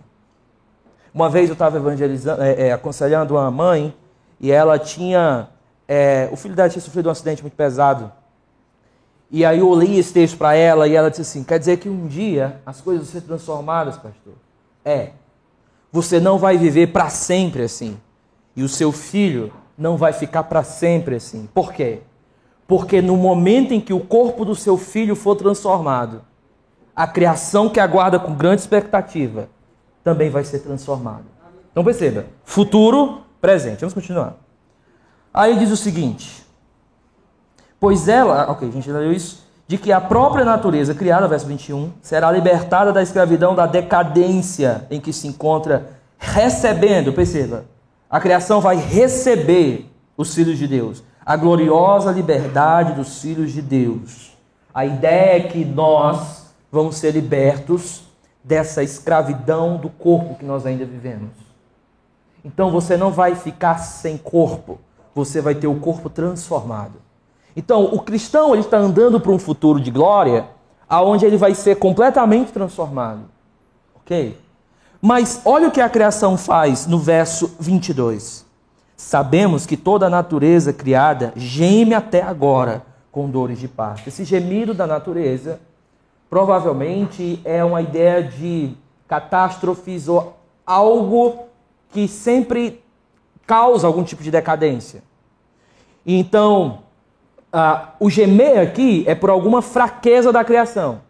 Uma 1.12 1.28
vez 1.28 1.48
eu 1.48 1.54
estava 1.54 1.76
evangelizando, 1.76 2.42
é, 2.42 2.68
é, 2.68 2.72
aconselhando 2.72 3.34
uma 3.34 3.50
mãe 3.50 3.94
e 4.38 4.50
ela 4.50 4.78
tinha 4.78 5.48
é, 5.92 6.28
o 6.30 6.36
filho 6.36 6.54
dela 6.54 6.68
tinha 6.68 6.80
sofrido 6.80 7.08
um 7.08 7.10
acidente 7.10 7.42
muito 7.42 7.56
pesado. 7.56 8.12
E 9.28 9.44
aí 9.44 9.58
eu 9.58 9.74
li 9.74 9.98
esse 9.98 10.12
texto 10.12 10.38
para 10.38 10.54
ela 10.54 10.86
e 10.86 10.94
ela 10.94 11.10
disse 11.10 11.22
assim: 11.22 11.42
quer 11.42 11.58
dizer 11.58 11.78
que 11.78 11.88
um 11.88 12.06
dia 12.06 12.60
as 12.64 12.80
coisas 12.80 13.06
vão 13.06 13.20
ser 13.20 13.26
transformadas, 13.26 13.96
pastor? 13.96 14.34
É. 14.84 15.10
Você 15.90 16.20
não 16.20 16.38
vai 16.38 16.56
viver 16.56 16.92
para 16.92 17.08
sempre 17.08 17.64
assim. 17.64 17.98
E 18.54 18.62
o 18.62 18.68
seu 18.68 18.92
filho 18.92 19.52
não 19.76 19.96
vai 19.96 20.12
ficar 20.12 20.44
para 20.44 20.62
sempre 20.62 21.16
assim. 21.16 21.48
Por 21.52 21.72
quê? 21.72 22.02
Porque 22.68 23.02
no 23.02 23.16
momento 23.16 23.74
em 23.74 23.80
que 23.80 23.92
o 23.92 23.98
corpo 23.98 24.44
do 24.44 24.54
seu 24.54 24.78
filho 24.78 25.16
for 25.16 25.34
transformado, 25.34 26.22
a 26.94 27.04
criação 27.04 27.68
que 27.68 27.80
aguarda 27.80 28.20
com 28.20 28.32
grande 28.32 28.60
expectativa 28.60 29.48
também 30.02 30.30
vai 30.30 30.44
ser 30.44 30.60
transformada. 30.60 31.24
Então 31.70 31.84
perceba: 31.84 32.26
futuro, 32.44 33.22
presente. 33.40 33.80
Vamos 33.80 33.94
continuar. 33.94 34.36
Aí 35.32 35.58
diz 35.58 35.70
o 35.70 35.76
seguinte: 35.76 36.44
Pois 37.78 38.08
ela, 38.08 38.50
ok, 38.50 38.68
a 38.68 38.72
gente 38.72 38.86
já 38.86 38.98
leu 38.98 39.12
isso, 39.12 39.44
de 39.66 39.78
que 39.78 39.92
a 39.92 40.00
própria 40.00 40.44
natureza 40.44 40.94
criada, 40.94 41.28
verso 41.28 41.46
21, 41.46 41.92
será 42.02 42.30
libertada 42.30 42.92
da 42.92 43.02
escravidão 43.02 43.54
da 43.54 43.66
decadência 43.66 44.86
em 44.90 45.00
que 45.00 45.12
se 45.12 45.28
encontra 45.28 45.90
recebendo, 46.18 47.12
perceba, 47.12 47.64
a 48.10 48.20
criação 48.20 48.60
vai 48.60 48.76
receber 48.76 49.90
os 50.16 50.34
filhos 50.34 50.58
de 50.58 50.66
Deus, 50.66 51.02
a 51.24 51.36
gloriosa 51.36 52.10
liberdade 52.10 52.92
dos 52.92 53.22
filhos 53.22 53.52
de 53.52 53.62
Deus. 53.62 54.36
A 54.74 54.84
ideia 54.84 55.36
é 55.36 55.48
que 55.48 55.64
nós 55.64 56.52
vamos 56.70 56.96
ser 56.96 57.12
libertos 57.12 58.02
dessa 58.42 58.82
escravidão 58.82 59.76
do 59.76 59.88
corpo 59.88 60.34
que 60.34 60.44
nós 60.44 60.66
ainda 60.66 60.84
vivemos. 60.84 61.30
Então 62.44 62.70
você 62.70 62.96
não 62.96 63.10
vai 63.10 63.34
ficar 63.34 63.78
sem 63.78 64.16
corpo 64.16 64.78
você 65.14 65.40
vai 65.40 65.54
ter 65.54 65.66
o 65.66 65.74
corpo 65.76 66.08
transformado. 66.08 66.94
Então, 67.56 67.84
o 67.84 68.00
cristão 68.00 68.52
ele 68.52 68.62
está 68.62 68.78
andando 68.78 69.20
para 69.20 69.32
um 69.32 69.38
futuro 69.38 69.80
de 69.80 69.90
glória, 69.90 70.46
aonde 70.88 71.26
ele 71.26 71.36
vai 71.36 71.54
ser 71.54 71.76
completamente 71.76 72.52
transformado. 72.52 73.22
Ok? 73.96 74.38
Mas 75.00 75.42
olha 75.44 75.68
o 75.68 75.70
que 75.70 75.80
a 75.80 75.88
criação 75.88 76.36
faz 76.36 76.86
no 76.86 76.98
verso 76.98 77.54
22. 77.58 78.46
Sabemos 78.96 79.66
que 79.66 79.76
toda 79.76 80.06
a 80.06 80.10
natureza 80.10 80.72
criada 80.72 81.32
geme 81.34 81.94
até 81.94 82.22
agora 82.22 82.82
com 83.10 83.28
dores 83.28 83.58
de 83.58 83.66
parto. 83.66 84.08
Esse 84.08 84.24
gemido 84.24 84.74
da 84.74 84.86
natureza 84.86 85.58
provavelmente 86.30 87.40
é 87.44 87.62
uma 87.64 87.82
ideia 87.82 88.22
de 88.22 88.70
catástrofes 89.08 90.06
ou 90.06 90.36
algo 90.64 91.46
que 91.92 92.06
sempre 92.06 92.80
causa 93.44 93.88
algum 93.88 94.04
tipo 94.04 94.22
de 94.22 94.30
decadência. 94.30 95.02
Então, 96.06 96.84
ah, 97.52 97.88
o 97.98 98.08
gemer 98.08 98.60
aqui 98.60 99.02
é 99.08 99.14
por 99.16 99.28
alguma 99.28 99.60
fraqueza 99.60 100.32
da 100.32 100.44
criação. 100.44 101.00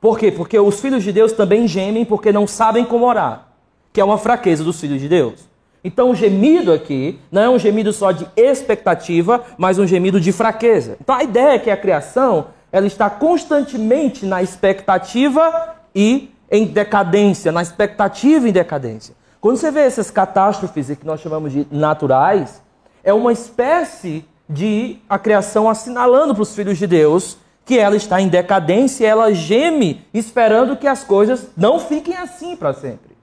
Por 0.00 0.18
quê? 0.18 0.32
Porque 0.32 0.58
os 0.58 0.80
filhos 0.80 1.04
de 1.04 1.12
Deus 1.12 1.32
também 1.32 1.68
gemem 1.68 2.04
porque 2.04 2.32
não 2.32 2.46
sabem 2.46 2.84
como 2.84 3.06
orar, 3.06 3.48
que 3.92 4.00
é 4.00 4.04
uma 4.04 4.18
fraqueza 4.18 4.64
dos 4.64 4.80
filhos 4.80 5.00
de 5.00 5.08
Deus. 5.08 5.46
Então, 5.82 6.10
o 6.10 6.14
gemido 6.14 6.72
aqui 6.72 7.20
não 7.30 7.42
é 7.42 7.50
um 7.50 7.58
gemido 7.58 7.92
só 7.92 8.10
de 8.10 8.26
expectativa, 8.34 9.44
mas 9.58 9.78
um 9.78 9.86
gemido 9.86 10.18
de 10.18 10.32
fraqueza. 10.32 10.96
Então, 10.98 11.14
a 11.14 11.22
ideia 11.22 11.56
é 11.56 11.58
que 11.58 11.70
a 11.70 11.76
criação 11.76 12.46
ela 12.74 12.88
está 12.88 13.08
constantemente 13.08 14.26
na 14.26 14.42
expectativa 14.42 15.76
e 15.94 16.34
em 16.50 16.66
decadência, 16.66 17.52
na 17.52 17.62
expectativa 17.62 18.48
e 18.48 18.52
decadência. 18.52 19.14
Quando 19.40 19.58
você 19.58 19.70
vê 19.70 19.82
essas 19.82 20.10
catástrofes 20.10 20.88
que 20.88 21.06
nós 21.06 21.20
chamamos 21.20 21.52
de 21.52 21.68
naturais, 21.70 22.60
é 23.04 23.14
uma 23.14 23.32
espécie 23.32 24.24
de 24.48 24.98
a 25.08 25.20
criação 25.20 25.70
assinalando 25.70 26.34
para 26.34 26.42
os 26.42 26.52
filhos 26.52 26.76
de 26.76 26.88
Deus 26.88 27.38
que 27.64 27.78
ela 27.78 27.94
está 27.94 28.20
em 28.20 28.26
decadência, 28.26 29.06
ela 29.06 29.32
geme 29.32 30.04
esperando 30.12 30.76
que 30.76 30.88
as 30.88 31.04
coisas 31.04 31.46
não 31.56 31.78
fiquem 31.78 32.16
assim 32.16 32.56
para 32.56 32.74
sempre. 32.74 33.16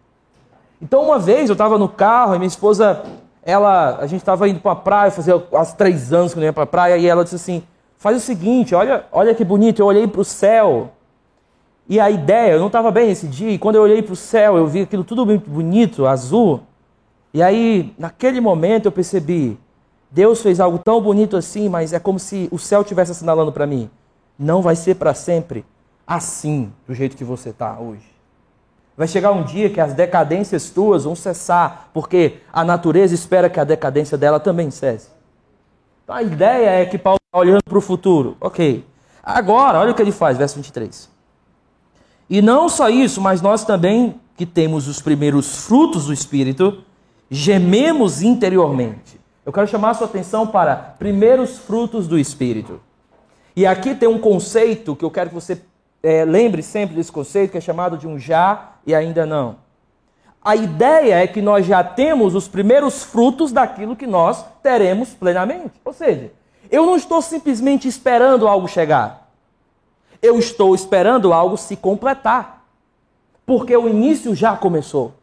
Então, 0.81 1.03
uma 1.03 1.19
vez 1.19 1.49
eu 1.49 1.53
estava 1.53 1.77
no 1.77 1.89
carro 1.89 2.35
e 2.35 2.37
minha 2.37 2.47
esposa, 2.47 3.03
ela, 3.43 3.97
a 3.97 4.07
gente 4.07 4.21
estava 4.21 4.47
indo 4.47 4.61
para 4.61 4.71
a 4.71 4.75
praia, 4.77 5.11
fazia 5.11 5.37
quase 5.37 5.75
três 5.75 6.13
anos 6.13 6.33
que 6.33 6.39
não 6.39 6.45
ia 6.45 6.53
para 6.53 6.63
a 6.63 6.67
praia, 6.67 6.95
e 6.95 7.05
ela 7.05 7.25
disse 7.25 7.35
assim: 7.35 7.61
faz 8.01 8.17
o 8.17 8.19
seguinte, 8.19 8.73
olha, 8.73 9.05
olha 9.11 9.35
que 9.35 9.45
bonito, 9.45 9.79
eu 9.79 9.85
olhei 9.85 10.07
para 10.07 10.21
o 10.21 10.25
céu 10.25 10.89
e 11.87 11.99
a 11.99 12.09
ideia, 12.09 12.53
eu 12.53 12.59
não 12.59 12.65
estava 12.65 12.89
bem 12.89 13.11
esse 13.11 13.27
dia, 13.27 13.51
e 13.51 13.59
quando 13.59 13.75
eu 13.75 13.83
olhei 13.83 14.01
para 14.01 14.13
o 14.13 14.15
céu, 14.15 14.57
eu 14.57 14.65
vi 14.65 14.81
aquilo 14.81 15.03
tudo 15.03 15.23
muito 15.23 15.47
bonito, 15.47 16.07
azul. 16.07 16.61
E 17.31 17.43
aí, 17.43 17.93
naquele 17.97 18.39
momento, 18.41 18.85
eu 18.85 18.91
percebi: 18.91 19.59
Deus 20.09 20.41
fez 20.41 20.59
algo 20.59 20.79
tão 20.79 20.99
bonito 20.99 21.37
assim, 21.37 21.69
mas 21.69 21.93
é 21.93 21.99
como 21.99 22.17
se 22.17 22.49
o 22.51 22.57
céu 22.57 22.81
estivesse 22.81 23.11
assinalando 23.11 23.51
para 23.51 23.67
mim: 23.67 23.89
não 24.39 24.61
vai 24.61 24.75
ser 24.75 24.95
para 24.95 25.13
sempre 25.13 25.63
assim, 26.07 26.71
do 26.87 26.95
jeito 26.95 27.15
que 27.15 27.23
você 27.23 27.49
está 27.49 27.77
hoje. 27.77 28.09
Vai 28.97 29.07
chegar 29.07 29.31
um 29.31 29.43
dia 29.43 29.69
que 29.69 29.79
as 29.79 29.93
decadências 29.93 30.69
tuas 30.69 31.03
vão 31.03 31.15
cessar, 31.15 31.89
porque 31.93 32.39
a 32.51 32.63
natureza 32.63 33.13
espera 33.13 33.49
que 33.49 33.59
a 33.59 33.63
decadência 33.63 34.17
dela 34.17 34.39
também 34.39 34.71
cesse. 34.71 35.09
Então 36.03 36.15
a 36.15 36.23
ideia 36.23 36.69
é 36.69 36.85
que 36.85 36.97
Paulo 36.97 37.20
olhando 37.33 37.63
para 37.63 37.77
o 37.77 37.81
futuro. 37.81 38.35
Ok. 38.41 38.85
Agora, 39.23 39.79
olha 39.79 39.91
o 39.91 39.95
que 39.95 40.01
ele 40.01 40.11
faz, 40.11 40.37
verso 40.37 40.55
23. 40.55 41.09
E 42.29 42.41
não 42.41 42.67
só 42.67 42.89
isso, 42.89 43.21
mas 43.21 43.41
nós 43.41 43.63
também, 43.63 44.19
que 44.35 44.45
temos 44.45 44.87
os 44.87 45.01
primeiros 45.01 45.65
frutos 45.65 46.07
do 46.07 46.13
Espírito, 46.13 46.83
gememos 47.29 48.21
interiormente. 48.21 49.19
Eu 49.45 49.53
quero 49.53 49.67
chamar 49.67 49.91
a 49.91 49.93
sua 49.93 50.07
atenção 50.07 50.45
para 50.45 50.75
primeiros 50.75 51.57
frutos 51.57 52.07
do 52.07 52.19
Espírito. 52.19 52.81
E 53.55 53.65
aqui 53.65 53.95
tem 53.95 54.09
um 54.09 54.19
conceito 54.19 54.95
que 54.95 55.05
eu 55.05 55.11
quero 55.11 55.29
que 55.29 55.35
você 55.35 55.61
é, 56.03 56.25
lembre 56.25 56.61
sempre 56.61 56.95
desse 56.95 57.11
conceito, 57.11 57.51
que 57.51 57.57
é 57.57 57.61
chamado 57.61 57.97
de 57.97 58.07
um 58.07 58.19
já 58.19 58.71
e 58.85 58.93
ainda 58.93 59.25
não. 59.25 59.57
A 60.43 60.55
ideia 60.55 61.15
é 61.23 61.27
que 61.27 61.41
nós 61.41 61.65
já 61.65 61.83
temos 61.83 62.33
os 62.33 62.47
primeiros 62.47 63.03
frutos 63.03 63.51
daquilo 63.51 63.95
que 63.95 64.07
nós 64.07 64.43
teremos 64.63 65.13
plenamente. 65.13 65.73
Ou 65.85 65.93
seja, 65.93 66.31
eu 66.71 66.85
não 66.85 66.95
estou 66.95 67.21
simplesmente 67.21 67.87
esperando 67.87 68.47
algo 68.47 68.67
chegar. 68.67 69.29
Eu 70.21 70.39
estou 70.39 70.73
esperando 70.73 71.33
algo 71.33 71.57
se 71.57 71.75
completar. 71.75 72.65
Porque 73.45 73.75
o 73.75 73.89
início 73.89 74.33
já 74.33 74.55
começou. 74.55 75.13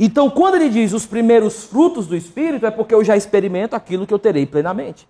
Então, 0.00 0.30
quando 0.30 0.54
ele 0.54 0.70
diz 0.70 0.92
os 0.92 1.04
primeiros 1.04 1.64
frutos 1.64 2.06
do 2.06 2.16
Espírito, 2.16 2.64
é 2.64 2.70
porque 2.70 2.94
eu 2.94 3.04
já 3.04 3.16
experimento 3.16 3.76
aquilo 3.76 4.06
que 4.06 4.14
eu 4.14 4.18
terei 4.18 4.46
plenamente. 4.46 5.06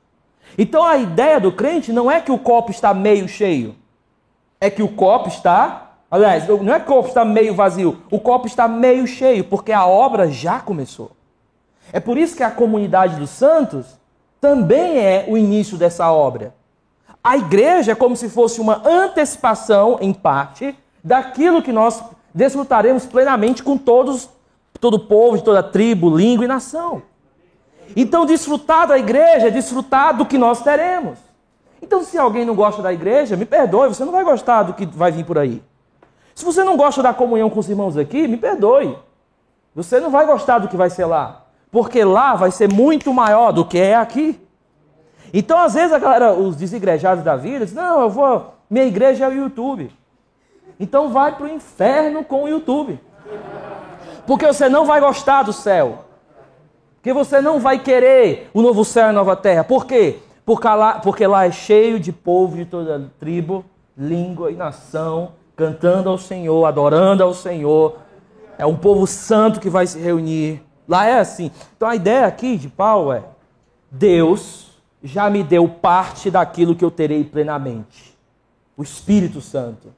Então, 0.59 0.85
a 0.85 0.99
ideia 0.99 1.39
do 1.39 1.53
crente 1.53 1.93
não 1.93 2.11
é 2.11 2.21
que 2.21 2.33
o 2.33 2.39
copo 2.39 2.71
está 2.71 2.93
meio 2.93 3.29
cheio 3.29 3.77
é 4.63 4.71
que 4.71 4.81
o 4.81 4.89
copo 4.89 5.29
está. 5.29 5.97
Aliás, 6.09 6.47
não 6.47 6.73
é 6.73 6.79
que 6.79 6.89
o 6.89 6.95
copo 6.95 7.09
está 7.09 7.25
meio 7.25 7.53
vazio, 7.53 8.01
o 8.09 8.21
copo 8.21 8.47
está 8.47 8.69
meio 8.69 9.09
cheio, 9.09 9.43
porque 9.43 9.73
a 9.73 9.85
obra 9.85 10.31
já 10.31 10.61
começou. 10.61 11.11
É 11.93 11.99
por 11.99 12.17
isso 12.17 12.37
que 12.37 12.45
a 12.45 12.51
comunidade 12.51 13.17
dos 13.17 13.31
santos 13.31 13.99
também 14.43 14.99
é 14.99 15.25
o 15.29 15.39
início 15.39 15.79
dessa 15.79 16.11
obra. 16.11 16.53
A 17.23 17.37
igreja 17.37 17.93
é 17.93 17.95
como 17.95 18.17
se 18.17 18.29
fosse 18.29 18.61
uma 18.61 18.83
antecipação, 18.85 19.99
em 20.01 20.13
parte, 20.13 20.77
daquilo 21.03 21.63
que 21.63 21.71
nós 21.71 22.03
desfrutaremos 22.35 23.07
plenamente 23.07 23.63
com 23.63 23.79
todos, 23.79 24.29
todo 24.81 24.95
o 24.95 25.07
povo, 25.07 25.37
de 25.37 25.45
toda 25.45 25.63
tribo, 25.63 26.17
língua 26.17 26.45
e 26.45 26.49
nação. 26.49 27.03
Então, 27.95 28.27
desfrutar 28.27 28.89
da 28.89 28.99
igreja 28.99 29.47
é 29.47 29.51
desfrutar 29.51 30.17
do 30.17 30.27
que 30.27 30.37
nós 30.37 30.61
teremos. 30.61 31.21
Então, 31.81 32.03
se 32.03 32.19
alguém 32.19 32.45
não 32.45 32.57
gosta 32.57 32.83
da 32.83 32.93
igreja, 32.93 33.37
me 33.37 33.45
perdoe, 33.45 33.91
você 33.91 34.05
não 34.05 34.11
vai 34.11 34.25
gostar 34.25 34.65
do 34.65 34.75
que 34.75 34.85
vai 34.87 35.13
vir 35.13 35.25
por 35.25 35.39
aí. 35.39 35.63
Se 36.35 36.45
você 36.45 36.65
não 36.65 36.77
gosta 36.77 37.01
da 37.01 37.15
comunhão 37.15 37.49
com 37.49 37.61
os 37.61 37.69
irmãos 37.69 37.97
aqui, 37.97 38.27
me 38.27 38.37
perdoe. 38.37 38.99
Você 39.73 40.01
não 40.01 40.11
vai 40.11 40.27
gostar 40.27 40.59
do 40.59 40.67
que 40.67 40.77
vai 40.77 40.91
ser 40.91 41.05
lá. 41.05 41.42
Porque 41.73 42.05
lá 42.05 42.37
vai 42.37 42.53
ser 42.53 42.73
muito 42.73 43.13
maior 43.13 43.51
do 43.51 43.65
que 43.65 43.79
é 43.79 43.97
aqui. 43.97 44.39
Então, 45.33 45.59
às 45.59 45.73
vezes, 45.73 45.93
a 45.93 45.99
galera, 45.99 46.35
os 46.35 46.55
desigrejados 46.55 47.25
da 47.25 47.35
vida, 47.35 47.65
dizem, 47.65 47.83
não, 47.83 48.03
eu 48.03 48.11
vou. 48.11 48.55
Minha 48.69 48.85
igreja 48.85 49.25
é 49.25 49.29
o 49.29 49.33
YouTube. 49.33 49.91
Então 50.79 51.09
vai 51.11 51.35
para 51.35 51.47
o 51.47 51.49
inferno 51.49 52.25
com 52.25 52.45
o 52.45 52.49
YouTube. 52.49 53.01
Porque 54.27 54.47
você 54.47 54.69
não 54.69 54.85
vai 54.85 55.01
gostar 55.01 55.43
do 55.43 55.53
céu. 55.53 56.05
Porque 56.97 57.13
você 57.13 57.41
não 57.41 57.59
vai 57.59 57.79
querer 57.79 58.51
o 58.53 58.61
novo 58.61 58.85
céu 58.85 59.07
e 59.07 59.11
a 59.11 59.13
nova 59.13 59.35
terra. 59.35 59.65
Por 59.65 59.87
quê? 59.87 60.19
Porque 60.45 60.69
lá, 60.69 60.95
porque 60.99 61.27
lá 61.27 61.47
é 61.47 61.51
cheio 61.51 61.99
de 61.99 62.13
povo 62.13 62.57
de 62.57 62.65
toda 62.65 63.11
tribo, 63.19 63.65
língua 63.97 64.51
e 64.51 64.57
nação, 64.57 65.33
cantando 65.57 66.11
ao 66.11 66.19
Senhor, 66.19 66.65
adorando 66.65 67.23
ao 67.23 67.33
Senhor. 67.33 67.99
É 68.59 68.67
um 68.67 68.77
povo 68.77 69.07
santo 69.07 69.61
que 69.61 69.71
vai 69.71 69.87
se 69.87 69.99
reunir. 69.99 70.63
Lá 70.87 71.07
é 71.07 71.19
assim. 71.19 71.51
Então 71.77 71.89
a 71.89 71.97
ideia 71.97 72.27
aqui 72.27 72.57
de 72.57 72.69
Paulo 72.69 73.13
é: 73.13 73.25
Deus 73.91 74.71
já 75.03 75.29
me 75.29 75.43
deu 75.43 75.69
parte 75.69 76.31
daquilo 76.31 76.75
que 76.75 76.85
eu 76.85 76.91
terei 76.91 77.25
plenamente. 77.25 78.17
O 78.77 78.83
Espírito 78.83 79.41
Santo. 79.41 79.93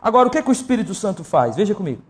Agora, 0.00 0.28
o 0.28 0.30
que, 0.30 0.38
é 0.38 0.42
que 0.42 0.48
o 0.48 0.52
Espírito 0.52 0.94
Santo 0.94 1.24
faz? 1.24 1.56
Veja 1.56 1.74
comigo. 1.74 2.02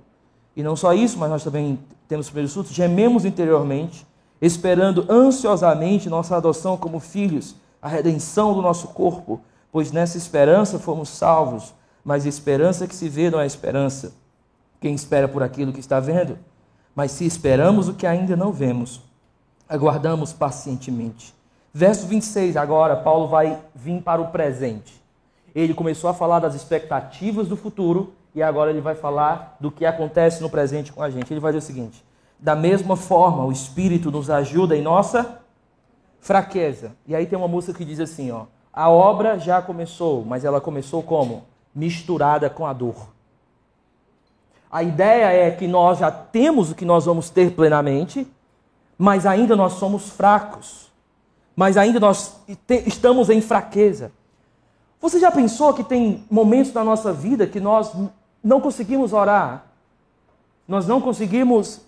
E 0.54 0.62
não 0.62 0.76
só 0.76 0.92
isso, 0.92 1.18
mas 1.18 1.30
nós 1.30 1.44
também 1.44 1.78
temos 2.08 2.26
primeiros 2.26 2.52
frutos. 2.52 2.72
Gememos 2.72 3.24
interiormente, 3.24 4.06
esperando 4.40 5.06
ansiosamente 5.08 6.08
nossa 6.08 6.36
adoção 6.36 6.76
como 6.76 7.00
filhos 7.00 7.56
a 7.80 7.88
redenção 7.88 8.52
do 8.52 8.62
nosso 8.62 8.88
corpo, 8.88 9.40
pois 9.70 9.92
nessa 9.92 10.16
esperança 10.18 10.78
fomos 10.78 11.08
salvos, 11.08 11.72
mas 12.04 12.26
esperança 12.26 12.86
que 12.86 12.94
se 12.94 13.08
vê 13.08 13.30
não 13.30 13.40
é 13.40 13.46
esperança. 13.46 14.12
Quem 14.80 14.94
espera 14.94 15.28
por 15.28 15.42
aquilo 15.42 15.72
que 15.72 15.80
está 15.80 16.00
vendo? 16.00 16.38
Mas 16.96 17.12
se 17.12 17.26
esperamos 17.26 17.88
o 17.88 17.94
que 17.94 18.06
ainda 18.06 18.34
não 18.34 18.50
vemos, 18.50 19.02
aguardamos 19.68 20.32
pacientemente. 20.32 21.34
Verso 21.72 22.06
26, 22.06 22.56
agora 22.56 22.96
Paulo 22.96 23.28
vai 23.28 23.58
vir 23.74 24.00
para 24.00 24.22
o 24.22 24.28
presente. 24.28 25.04
Ele 25.54 25.74
começou 25.74 26.08
a 26.08 26.14
falar 26.14 26.40
das 26.40 26.54
expectativas 26.54 27.48
do 27.48 27.56
futuro 27.56 28.14
e 28.34 28.42
agora 28.42 28.70
ele 28.70 28.80
vai 28.80 28.94
falar 28.94 29.58
do 29.60 29.70
que 29.70 29.84
acontece 29.84 30.40
no 30.40 30.48
presente 30.48 30.90
com 30.90 31.02
a 31.02 31.10
gente. 31.10 31.30
Ele 31.30 31.40
vai 31.40 31.52
dizer 31.52 31.64
o 31.64 31.66
seguinte: 31.66 32.02
da 32.38 32.56
mesma 32.56 32.96
forma, 32.96 33.44
o 33.44 33.52
Espírito 33.52 34.10
nos 34.10 34.30
ajuda 34.30 34.74
em 34.74 34.80
nossa 34.80 35.42
fraqueza. 36.18 36.96
E 37.06 37.14
aí 37.14 37.26
tem 37.26 37.38
uma 37.38 37.46
música 37.46 37.76
que 37.76 37.84
diz 37.84 38.00
assim, 38.00 38.30
ó: 38.30 38.46
A 38.72 38.88
obra 38.88 39.38
já 39.38 39.60
começou, 39.60 40.24
mas 40.24 40.46
ela 40.46 40.62
começou 40.62 41.02
como? 41.02 41.44
Misturada 41.74 42.48
com 42.48 42.64
a 42.64 42.72
dor. 42.72 43.15
A 44.76 44.82
ideia 44.82 45.32
é 45.32 45.50
que 45.50 45.66
nós 45.66 46.00
já 46.00 46.10
temos 46.10 46.70
o 46.70 46.74
que 46.74 46.84
nós 46.84 47.06
vamos 47.06 47.30
ter 47.30 47.52
plenamente, 47.52 48.30
mas 48.98 49.24
ainda 49.24 49.56
nós 49.56 49.72
somos 49.72 50.10
fracos. 50.10 50.92
Mas 51.56 51.78
ainda 51.78 51.98
nós 51.98 52.38
estamos 52.68 53.30
em 53.30 53.40
fraqueza. 53.40 54.12
Você 55.00 55.18
já 55.18 55.30
pensou 55.30 55.72
que 55.72 55.82
tem 55.82 56.26
momentos 56.30 56.74
na 56.74 56.84
nossa 56.84 57.10
vida 57.10 57.46
que 57.46 57.58
nós 57.58 57.90
não 58.44 58.60
conseguimos 58.60 59.14
orar? 59.14 59.64
Nós 60.68 60.86
não 60.86 61.00
conseguimos 61.00 61.80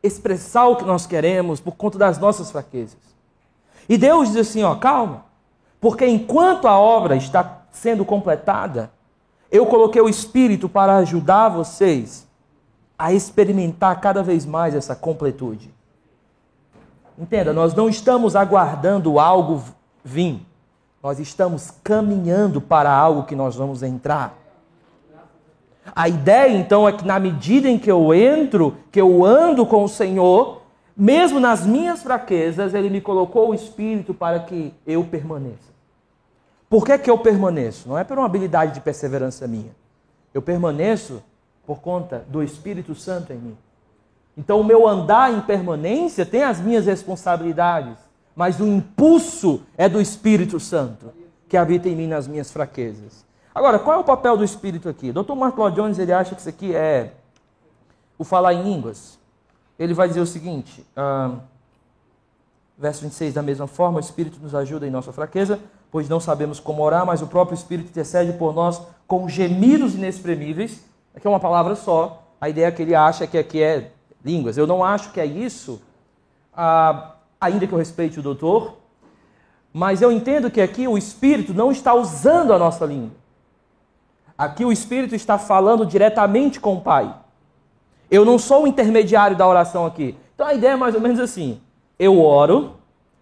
expressar 0.00 0.68
o 0.68 0.76
que 0.76 0.84
nós 0.84 1.04
queremos 1.04 1.58
por 1.58 1.74
conta 1.74 1.98
das 1.98 2.16
nossas 2.16 2.52
fraquezas. 2.52 3.00
E 3.88 3.98
Deus 3.98 4.28
diz 4.28 4.36
assim: 4.36 4.62
ó, 4.62 4.76
calma, 4.76 5.24
porque 5.80 6.06
enquanto 6.06 6.68
a 6.68 6.78
obra 6.78 7.16
está 7.16 7.62
sendo 7.72 8.04
completada, 8.04 8.92
eu 9.50 9.66
coloquei 9.66 10.00
o 10.00 10.08
Espírito 10.08 10.68
para 10.68 10.98
ajudar 10.98 11.48
vocês 11.48 12.25
a 12.98 13.12
experimentar 13.12 14.00
cada 14.00 14.22
vez 14.22 14.46
mais 14.46 14.74
essa 14.74 14.94
completude. 14.94 15.70
Entenda, 17.18 17.52
nós 17.52 17.74
não 17.74 17.88
estamos 17.88 18.36
aguardando 18.36 19.18
algo 19.18 19.62
vir, 20.04 20.40
nós 21.02 21.18
estamos 21.18 21.72
caminhando 21.82 22.60
para 22.60 22.90
algo 22.90 23.24
que 23.24 23.34
nós 23.34 23.56
vamos 23.56 23.82
entrar. 23.82 24.36
A 25.94 26.08
ideia 26.08 26.56
então 26.56 26.88
é 26.88 26.92
que 26.92 27.06
na 27.06 27.18
medida 27.18 27.68
em 27.68 27.78
que 27.78 27.90
eu 27.90 28.12
entro, 28.12 28.76
que 28.90 29.00
eu 29.00 29.24
ando 29.24 29.64
com 29.64 29.84
o 29.84 29.88
Senhor, 29.88 30.62
mesmo 30.96 31.38
nas 31.38 31.64
minhas 31.64 32.02
fraquezas, 32.02 32.74
Ele 32.74 32.90
me 32.90 33.00
colocou 33.00 33.50
o 33.50 33.54
Espírito 33.54 34.12
para 34.12 34.40
que 34.40 34.74
eu 34.86 35.04
permaneça. 35.04 35.76
Por 36.68 36.84
que, 36.84 36.98
que 36.98 37.10
eu 37.10 37.18
permaneço? 37.18 37.88
Não 37.88 37.96
é 37.96 38.02
por 38.02 38.18
uma 38.18 38.26
habilidade 38.26 38.74
de 38.74 38.80
perseverança 38.80 39.46
minha. 39.46 39.70
Eu 40.34 40.42
permaneço 40.42 41.22
por 41.66 41.80
conta 41.80 42.24
do 42.28 42.42
Espírito 42.42 42.94
Santo 42.94 43.32
em 43.32 43.36
mim. 43.36 43.56
Então, 44.36 44.60
o 44.60 44.64
meu 44.64 44.86
andar 44.86 45.32
em 45.32 45.40
permanência 45.40 46.24
tem 46.24 46.42
as 46.42 46.60
minhas 46.60 46.86
responsabilidades, 46.86 47.96
mas 48.34 48.60
o 48.60 48.66
impulso 48.66 49.62
é 49.76 49.88
do 49.88 50.00
Espírito 50.00 50.60
Santo 50.60 51.12
que 51.48 51.56
habita 51.56 51.88
em 51.88 51.96
mim 51.96 52.06
nas 52.06 52.26
minhas 52.26 52.50
fraquezas. 52.50 53.24
Agora, 53.54 53.78
qual 53.78 53.96
é 53.96 54.00
o 54.00 54.04
papel 54.04 54.36
do 54.36 54.44
Espírito 54.44 54.88
aqui? 54.88 55.12
Dr. 55.12 55.34
Mark 55.34 55.56
Lloyd 55.56 55.76
Jones 55.76 55.98
ele 55.98 56.12
acha 56.12 56.34
que 56.34 56.40
isso 56.40 56.48
aqui 56.48 56.74
é 56.74 57.12
o 58.18 58.24
falar 58.24 58.52
em 58.52 58.62
línguas 58.62 59.16
ele 59.78 59.94
vai 59.94 60.08
dizer 60.08 60.20
o 60.20 60.26
seguinte, 60.26 60.84
uh, 60.96 61.38
verso 62.78 63.02
26, 63.02 63.34
da 63.34 63.42
mesma 63.42 63.66
forma, 63.66 63.98
o 63.98 64.00
Espírito 64.00 64.38
nos 64.40 64.54
ajuda 64.54 64.86
em 64.86 64.90
nossa 64.90 65.12
fraqueza, 65.12 65.60
pois 65.90 66.08
não 66.08 66.18
sabemos 66.18 66.58
como 66.58 66.82
orar, 66.82 67.04
mas 67.04 67.22
o 67.22 67.26
próprio 67.26 67.54
Espírito 67.54 67.90
intercede 67.90 68.32
por 68.32 68.54
nós 68.54 68.80
com 69.06 69.28
gemidos 69.28 69.94
inexprimíveis. 69.94 70.82
Aqui 71.16 71.26
é 71.26 71.30
uma 71.30 71.40
palavra 71.40 71.74
só, 71.74 72.22
a 72.38 72.48
ideia 72.48 72.70
que 72.70 72.82
ele 72.82 72.94
acha 72.94 73.26
que 73.26 73.38
aqui 73.38 73.62
é 73.62 73.90
línguas. 74.22 74.58
Eu 74.58 74.66
não 74.66 74.84
acho 74.84 75.12
que 75.12 75.20
é 75.20 75.24
isso, 75.24 75.80
uh, 76.52 77.10
ainda 77.40 77.66
que 77.66 77.72
eu 77.72 77.78
respeite 77.78 78.20
o 78.20 78.22
doutor, 78.22 78.76
mas 79.72 80.02
eu 80.02 80.12
entendo 80.12 80.50
que 80.50 80.60
aqui 80.60 80.86
o 80.86 80.98
Espírito 80.98 81.54
não 81.54 81.72
está 81.72 81.94
usando 81.94 82.52
a 82.52 82.58
nossa 82.58 82.84
língua. 82.84 83.12
Aqui 84.36 84.64
o 84.64 84.70
Espírito 84.70 85.14
está 85.14 85.38
falando 85.38 85.86
diretamente 85.86 86.60
com 86.60 86.74
o 86.74 86.80
Pai. 86.82 87.14
Eu 88.10 88.24
não 88.24 88.38
sou 88.38 88.64
o 88.64 88.66
intermediário 88.66 89.36
da 89.36 89.48
oração 89.48 89.86
aqui. 89.86 90.16
Então 90.34 90.46
a 90.46 90.54
ideia 90.54 90.72
é 90.72 90.76
mais 90.76 90.94
ou 90.94 91.00
menos 91.00 91.18
assim: 91.18 91.60
eu 91.98 92.22
oro, 92.22 92.76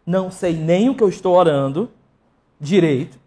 não 0.05 0.31
sei 0.31 0.53
nem 0.57 0.89
o 0.89 0.95
que 0.95 1.03
eu 1.03 1.09
estou 1.09 1.35
orando 1.35 1.91
direito. 2.61 3.19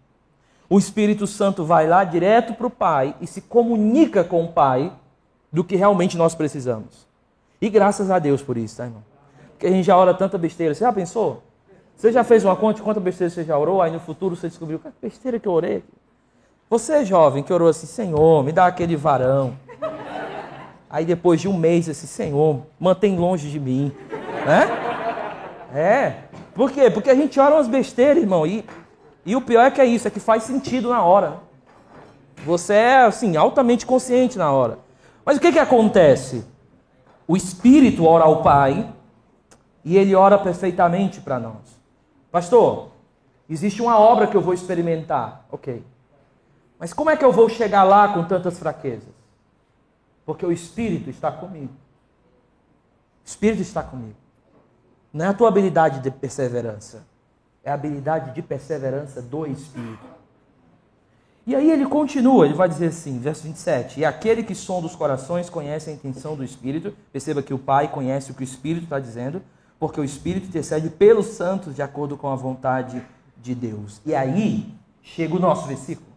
O 0.70 0.78
Espírito 0.78 1.26
Santo 1.26 1.64
vai 1.64 1.88
lá 1.88 2.04
direto 2.04 2.54
para 2.54 2.68
o 2.68 2.70
Pai 2.70 3.16
e 3.22 3.28
se 3.28 3.42
comunica 3.42 4.24
com 4.24 4.44
o 4.44 4.52
Pai 4.52 4.92
do 5.52 5.64
que 5.64 5.76
realmente 5.76 6.18
nós 6.18 6.36
precisamos. 6.36 7.08
E 7.62 7.70
graças 7.70 8.12
a 8.12 8.20
Deus 8.20 8.42
por 8.42 8.58
isso, 8.58 8.78
tá, 8.78 8.86
irmão? 8.86 9.04
Porque 9.52 9.66
a 9.66 9.72
gente 9.72 9.86
já 9.86 9.98
ora 9.98 10.14
tanta 10.14 10.38
besteira. 10.38 10.74
Você 10.74 10.84
já 10.84 10.94
pensou? 10.94 11.42
Você 11.96 12.12
já 12.12 12.24
fez 12.24 12.46
uma 12.46 12.56
conta 12.56 12.76
de 12.76 12.82
quanta 12.84 13.00
besteira 13.00 13.32
você 13.32 13.44
já 13.44 13.58
orou? 13.58 13.82
Aí 13.82 13.92
no 13.92 14.00
futuro 14.00 14.36
você 14.36 14.48
descobriu 14.48 14.78
que 14.78 14.88
besteira 15.02 15.40
que 15.40 15.48
eu 15.48 15.52
orei. 15.52 15.84
Você, 16.70 17.06
jovem, 17.06 17.42
que 17.42 17.52
orou 17.52 17.70
assim, 17.70 17.88
Senhor, 17.88 18.44
me 18.44 18.52
dá 18.52 18.68
aquele 18.68 18.96
varão. 18.96 19.58
Aí 20.90 21.06
depois 21.06 21.42
de 21.42 21.48
um 21.48 21.58
mês, 21.58 21.90
assim, 21.90 22.06
Senhor, 22.06 22.62
mantém 22.80 23.18
longe 23.18 23.50
de 23.50 23.60
mim. 23.60 23.92
Né? 24.46 24.68
É. 25.74 26.14
Por 26.54 26.72
quê? 26.72 26.90
Porque 26.90 27.10
a 27.10 27.16
gente 27.16 27.40
ora 27.40 27.56
umas 27.56 27.68
besteiras, 27.68 28.22
irmão. 28.22 28.46
E, 28.46 28.64
e 29.28 29.36
o 29.36 29.42
pior 29.42 29.66
é 29.66 29.70
que 29.70 29.82
é 29.82 29.86
isso, 29.86 30.08
é 30.08 30.12
que 30.12 30.22
faz 30.22 30.44
sentido 30.44 30.88
na 30.88 31.04
hora. 31.04 31.42
Você 32.46 32.74
é, 32.74 33.02
assim, 33.02 33.36
altamente 33.36 33.86
consciente 33.86 34.38
na 34.38 34.50
hora. 34.54 34.80
Mas 35.26 35.36
o 35.36 35.42
que, 35.42 35.52
que 35.52 35.60
acontece? 35.60 36.46
O 37.28 37.36
Espírito 37.36 38.06
ora 38.06 38.24
ao 38.24 38.42
Pai 38.42 38.90
e 39.84 39.98
ele 39.98 40.16
ora 40.16 40.38
perfeitamente 40.40 41.20
para 41.20 41.38
nós. 41.42 41.78
Pastor, 42.32 42.92
existe 43.50 43.82
uma 43.82 44.00
obra 44.00 44.28
que 44.28 44.38
eu 44.38 44.40
vou 44.40 44.54
experimentar. 44.54 45.46
Ok. 45.52 45.84
Mas 46.80 46.94
como 46.94 47.10
é 47.10 47.18
que 47.18 47.26
eu 47.26 47.34
vou 47.34 47.50
chegar 47.50 47.84
lá 47.84 48.08
com 48.14 48.24
tantas 48.24 48.58
fraquezas? 48.58 49.14
Porque 50.26 50.46
o 50.46 50.54
Espírito 50.54 51.10
está 51.10 51.30
comigo. 51.34 51.74
O 53.26 53.28
Espírito 53.28 53.62
está 53.62 53.84
comigo. 53.84 54.16
Não 55.12 55.26
é 55.26 55.28
a 55.28 55.34
tua 55.34 55.50
habilidade 55.50 56.00
de 56.00 56.12
perseverança, 56.12 57.06
é 57.68 57.70
a 57.70 57.74
habilidade 57.74 58.34
de 58.34 58.42
perseverança 58.42 59.22
do 59.22 59.46
Espírito. 59.46 60.00
E 61.46 61.54
aí 61.54 61.70
ele 61.70 61.86
continua, 61.86 62.46
ele 62.46 62.54
vai 62.54 62.70
dizer 62.70 62.88
assim, 62.88 63.20
verso 63.20 63.44
27, 63.44 64.00
e 64.00 64.06
aquele 64.06 64.42
que 64.42 64.56
sonda 64.56 64.88
os 64.88 64.96
corações 64.96 65.50
conhece 65.50 65.90
a 65.90 65.94
intenção 65.94 66.38
do 66.38 66.46
Espírito, 66.46 66.94
perceba 67.12 67.42
que 67.42 67.54
o 67.54 67.60
Pai 67.60 67.90
conhece 67.90 68.32
o 68.32 68.34
que 68.34 68.42
o 68.42 68.44
Espírito 68.44 68.86
está 68.86 69.00
dizendo, 69.02 69.42
porque 69.78 70.00
o 70.00 70.04
Espírito 70.06 70.48
intercede 70.48 70.90
pelos 70.90 71.26
santos 71.26 71.76
de 71.76 71.82
acordo 71.82 72.16
com 72.16 72.30
a 72.30 72.36
vontade 72.38 73.06
de 73.36 73.54
Deus. 73.54 74.02
E 74.06 74.16
aí 74.16 74.74
chega 75.04 75.36
o 75.36 75.40
nosso 75.40 75.68
versículo. 75.68 76.08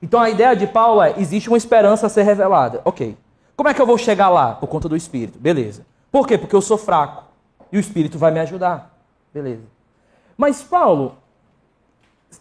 Então 0.00 0.20
a 0.20 0.30
ideia 0.30 0.54
de 0.54 0.68
Paulo 0.68 1.02
é: 1.02 1.14
existe 1.18 1.48
uma 1.48 1.58
esperança 1.58 2.06
a 2.06 2.08
ser 2.08 2.22
revelada. 2.22 2.80
Ok. 2.84 3.16
Como 3.56 3.68
é 3.68 3.74
que 3.74 3.82
eu 3.82 3.86
vou 3.86 3.98
chegar 3.98 4.28
lá? 4.28 4.54
Por 4.54 4.68
conta 4.68 4.88
do 4.88 4.96
Espírito. 4.96 5.40
Beleza. 5.40 5.84
Por 6.10 6.26
quê? 6.26 6.38
Porque 6.38 6.54
eu 6.54 6.62
sou 6.62 6.78
fraco. 6.78 7.24
E 7.72 7.76
o 7.76 7.80
Espírito 7.80 8.16
vai 8.16 8.30
me 8.30 8.38
ajudar. 8.38 8.96
Beleza. 9.34 9.79
Mas 10.40 10.62
Paulo, 10.62 11.18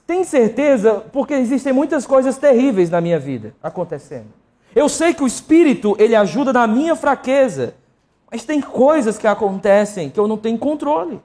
tem 0.07 0.23
certeza? 0.23 1.03
Porque 1.11 1.33
existem 1.33 1.73
muitas 1.73 2.07
coisas 2.07 2.37
terríveis 2.37 2.89
na 2.89 3.01
minha 3.01 3.19
vida 3.19 3.53
acontecendo. 3.61 4.27
Eu 4.73 4.87
sei 4.87 5.13
que 5.13 5.21
o 5.21 5.27
Espírito, 5.27 5.97
ele 5.99 6.15
ajuda 6.15 6.53
na 6.53 6.65
minha 6.65 6.95
fraqueza. 6.95 7.75
Mas 8.31 8.45
tem 8.45 8.61
coisas 8.61 9.17
que 9.17 9.27
acontecem 9.27 10.09
que 10.09 10.17
eu 10.17 10.29
não 10.29 10.37
tenho 10.37 10.57
controle. 10.57 11.19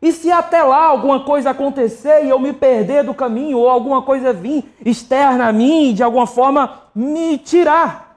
E 0.00 0.12
se 0.12 0.32
até 0.32 0.62
lá 0.62 0.82
alguma 0.82 1.24
coisa 1.26 1.50
acontecer 1.50 2.24
e 2.24 2.30
eu 2.30 2.38
me 2.38 2.54
perder 2.54 3.04
do 3.04 3.12
caminho, 3.12 3.58
ou 3.58 3.68
alguma 3.68 4.00
coisa 4.00 4.32
vir 4.32 4.64
externa 4.82 5.48
a 5.48 5.52
mim 5.52 5.90
e 5.90 5.92
de 5.92 6.02
alguma 6.02 6.26
forma 6.26 6.84
me 6.94 7.36
tirar? 7.36 8.12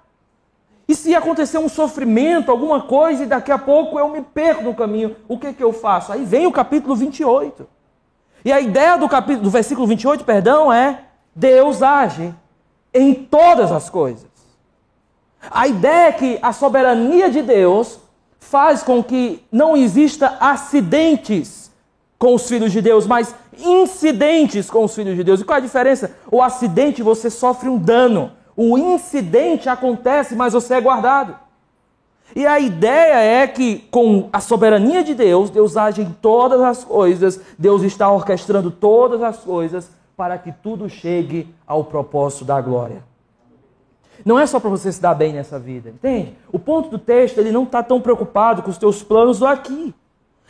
E 0.87 0.93
se 0.93 1.15
acontecer 1.15 1.57
um 1.57 1.69
sofrimento, 1.69 2.51
alguma 2.51 2.81
coisa, 2.81 3.23
e 3.23 3.27
daqui 3.27 3.51
a 3.51 3.57
pouco 3.57 3.99
eu 3.99 4.07
me 4.09 4.21
perco 4.21 4.63
no 4.63 4.75
caminho, 4.75 5.15
o 5.27 5.37
que, 5.37 5.53
que 5.53 5.63
eu 5.63 5.73
faço? 5.73 6.11
Aí 6.11 6.23
vem 6.23 6.45
o 6.45 6.51
capítulo 6.51 6.95
28. 6.95 7.67
E 8.45 8.53
a 8.53 8.61
ideia 8.61 8.95
do, 8.95 9.09
capítulo, 9.09 9.45
do 9.45 9.49
versículo 9.49 9.87
28, 9.87 10.23
perdão, 10.23 10.71
é 10.71 10.99
Deus 11.35 11.81
age 11.81 12.31
em 12.93 13.11
todas 13.11 13.71
as 13.71 13.89
coisas. 13.89 14.27
A 15.49 15.67
ideia 15.67 16.09
é 16.09 16.11
que 16.11 16.39
a 16.43 16.53
soberania 16.53 17.27
de 17.31 17.41
Deus 17.41 17.99
faz 18.39 18.83
com 18.83 19.03
que 19.03 19.43
não 19.51 19.75
exista 19.75 20.37
acidentes 20.39 21.71
com 22.19 22.35
os 22.35 22.47
filhos 22.47 22.71
de 22.71 22.81
Deus, 22.81 23.07
mas 23.07 23.33
incidentes 23.57 24.69
com 24.69 24.83
os 24.83 24.93
filhos 24.93 25.15
de 25.15 25.23
Deus. 25.23 25.41
E 25.41 25.43
qual 25.43 25.55
é 25.55 25.59
a 25.59 25.63
diferença? 25.63 26.15
O 26.31 26.39
acidente 26.39 27.01
você 27.01 27.31
sofre 27.31 27.67
um 27.67 27.79
dano. 27.79 28.31
O 28.55 28.77
incidente 28.77 29.67
acontece, 29.67 30.35
mas 30.35 30.53
você 30.53 30.75
é 30.75 30.81
guardado. 30.81 31.35
E 32.33 32.45
a 32.47 32.59
ideia 32.59 33.43
é 33.43 33.47
que, 33.47 33.79
com 33.91 34.29
a 34.31 34.39
soberania 34.39 35.03
de 35.03 35.13
Deus, 35.13 35.49
Deus 35.49 35.75
age 35.75 36.01
em 36.01 36.11
todas 36.21 36.61
as 36.61 36.83
coisas, 36.83 37.39
Deus 37.59 37.83
está 37.83 38.09
orquestrando 38.09 38.71
todas 38.71 39.21
as 39.21 39.37
coisas 39.37 39.89
para 40.15 40.37
que 40.37 40.51
tudo 40.51 40.89
chegue 40.89 41.53
ao 41.67 41.83
propósito 41.83 42.45
da 42.45 42.59
glória. 42.61 43.03
Não 44.23 44.39
é 44.39 44.45
só 44.47 44.59
para 44.59 44.69
você 44.69 44.91
se 44.91 45.01
dar 45.01 45.13
bem 45.13 45.33
nessa 45.33 45.59
vida, 45.59 45.89
entende? 45.89 46.33
O 46.51 46.57
ponto 46.57 46.89
do 46.89 46.97
texto, 46.97 47.37
ele 47.37 47.51
não 47.51 47.63
está 47.63 47.83
tão 47.83 47.99
preocupado 47.99 48.63
com 48.63 48.69
os 48.69 48.77
teus 48.77 49.03
planos 49.03 49.39
do 49.39 49.45
aqui 49.45 49.93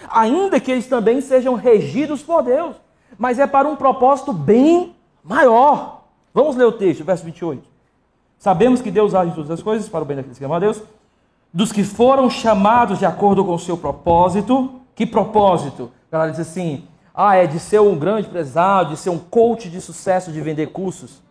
ainda 0.09 0.59
que 0.59 0.71
eles 0.71 0.88
também 0.88 1.21
sejam 1.21 1.55
regidos 1.55 2.21
por 2.21 2.43
Deus, 2.43 2.75
mas 3.17 3.39
é 3.39 3.47
para 3.47 3.67
um 3.67 3.75
propósito 3.75 4.33
bem 4.33 4.95
maior. 5.23 6.03
Vamos 6.33 6.55
ler 6.55 6.65
o 6.65 6.71
texto, 6.71 7.03
verso 7.03 7.23
28. 7.23 7.63
Sabemos 8.38 8.81
que 8.81 8.91
Deus 8.91 9.15
age 9.15 9.31
em 9.31 9.33
todas 9.33 9.51
as 9.51 9.63
coisas 9.63 9.88
para 9.88 10.01
o 10.01 10.05
bem 10.05 10.17
daqueles 10.17 10.38
que 10.38 10.43
amam 10.43 10.57
a 10.57 10.59
Deus, 10.59 10.81
dos 11.56 11.72
que 11.72 11.86
foram 11.86 12.30
chamados 12.30 13.00
de 13.00 13.06
acordo 13.06 13.46
com 13.46 13.54
o 13.54 13.60
seu 13.60 13.78
propósito. 13.78 14.82
Que 14.94 15.06
propósito? 15.06 15.89
Ela 16.12 16.28
diz 16.28 16.41
assim: 16.41 16.86
ah, 17.13 17.38
é 17.38 17.48
de 17.48 17.60
ser 17.60 17.80
um 17.80 17.98
grande 17.98 18.28
empresário, 18.28 18.89
de 18.89 18.98
ser 18.98 19.10
um 19.10 19.18
coach 19.18 19.70
de 19.70 19.80
sucesso, 19.80 20.34
de 20.34 20.41
vender 20.41 20.68
cursos. 20.68 21.24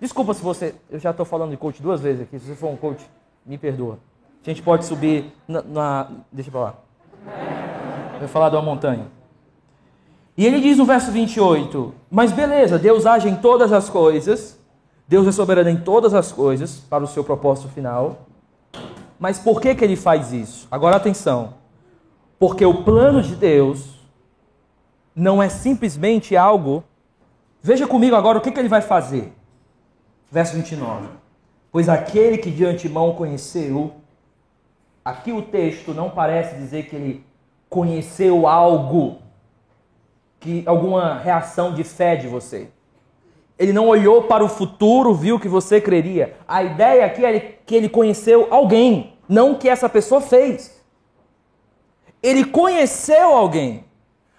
Desculpa 0.00 0.34
se 0.34 0.42
você. 0.42 0.74
Eu 0.90 0.98
já 0.98 1.12
estou 1.12 1.24
falando 1.24 1.50
de 1.50 1.56
coach 1.56 1.80
duas 1.80 2.00
vezes 2.00 2.22
aqui. 2.22 2.40
Se 2.40 2.46
você 2.46 2.56
for 2.56 2.70
um 2.70 2.76
coach, 2.76 3.08
me 3.46 3.56
perdoa. 3.56 4.00
A 4.44 4.50
gente 4.50 4.62
pode 4.62 4.84
subir 4.84 5.32
na. 5.46 5.62
na 5.62 6.08
deixa 6.32 6.50
para 6.50 6.60
lá. 6.60 6.74
Vai 8.18 8.26
falar 8.26 8.50
de 8.50 8.56
uma 8.56 8.62
montanha. 8.62 9.06
E 10.36 10.44
ele 10.44 10.60
diz 10.60 10.76
no 10.76 10.84
verso 10.84 11.12
28: 11.12 11.94
Mas 12.10 12.32
beleza, 12.32 12.80
Deus 12.80 13.06
age 13.06 13.28
em 13.28 13.36
todas 13.36 13.72
as 13.72 13.88
coisas, 13.88 14.58
Deus 15.06 15.24
é 15.28 15.30
soberano 15.30 15.70
em 15.70 15.76
todas 15.76 16.14
as 16.14 16.32
coisas 16.32 16.78
para 16.90 17.04
o 17.04 17.06
seu 17.06 17.22
propósito 17.22 17.68
final. 17.68 18.27
Mas 19.18 19.38
por 19.38 19.60
que, 19.60 19.74
que 19.74 19.84
ele 19.84 19.96
faz 19.96 20.32
isso? 20.32 20.68
Agora 20.70 20.96
atenção. 20.96 21.54
Porque 22.38 22.64
o 22.64 22.84
plano 22.84 23.20
de 23.20 23.34
Deus 23.34 23.98
não 25.14 25.42
é 25.42 25.48
simplesmente 25.48 26.36
algo. 26.36 26.84
Veja 27.60 27.86
comigo 27.86 28.14
agora 28.14 28.38
o 28.38 28.40
que, 28.40 28.52
que 28.52 28.58
ele 28.58 28.68
vai 28.68 28.80
fazer. 28.80 29.32
Verso 30.30 30.54
29. 30.54 31.08
Pois 31.72 31.88
aquele 31.88 32.38
que 32.38 32.50
de 32.50 32.64
antemão 32.64 33.14
conheceu, 33.14 33.94
aqui 35.04 35.32
o 35.32 35.42
texto 35.42 35.92
não 35.92 36.10
parece 36.10 36.56
dizer 36.56 36.86
que 36.86 36.94
ele 36.94 37.24
conheceu 37.68 38.46
algo, 38.46 39.18
que 40.38 40.62
alguma 40.66 41.18
reação 41.18 41.74
de 41.74 41.82
fé 41.82 42.14
de 42.14 42.28
você. 42.28 42.70
Ele 43.58 43.72
não 43.72 43.88
olhou 43.88 44.22
para 44.22 44.44
o 44.44 44.48
futuro, 44.48 45.12
viu 45.12 45.40
que 45.40 45.48
você 45.48 45.80
creria. 45.80 46.36
A 46.46 46.62
ideia 46.62 47.04
aqui 47.04 47.24
é 47.24 47.58
que 47.66 47.74
ele 47.74 47.88
conheceu 47.88 48.46
alguém, 48.50 49.14
não 49.28 49.54
que 49.54 49.68
essa 49.68 49.88
pessoa 49.88 50.20
fez. 50.20 50.80
Ele 52.22 52.44
conheceu 52.44 53.32
alguém. 53.32 53.84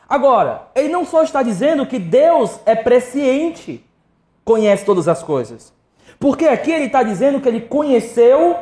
Agora, 0.08 0.70
ele 0.74 0.88
não 0.88 1.06
só 1.06 1.22
está 1.22 1.44
dizendo 1.44 1.86
que 1.86 2.00
Deus 2.00 2.60
é 2.66 2.76
presciente, 2.76 3.86
conhece 4.44 4.86
todas 4.86 5.08
as 5.08 5.22
coisas. 5.22 5.74
Porque 6.20 6.46
aqui 6.46 6.72
ele 6.72 6.86
está 6.86 7.04
dizendo 7.04 7.40
que 7.40 7.48
ele 7.48 7.62
conheceu 7.62 8.58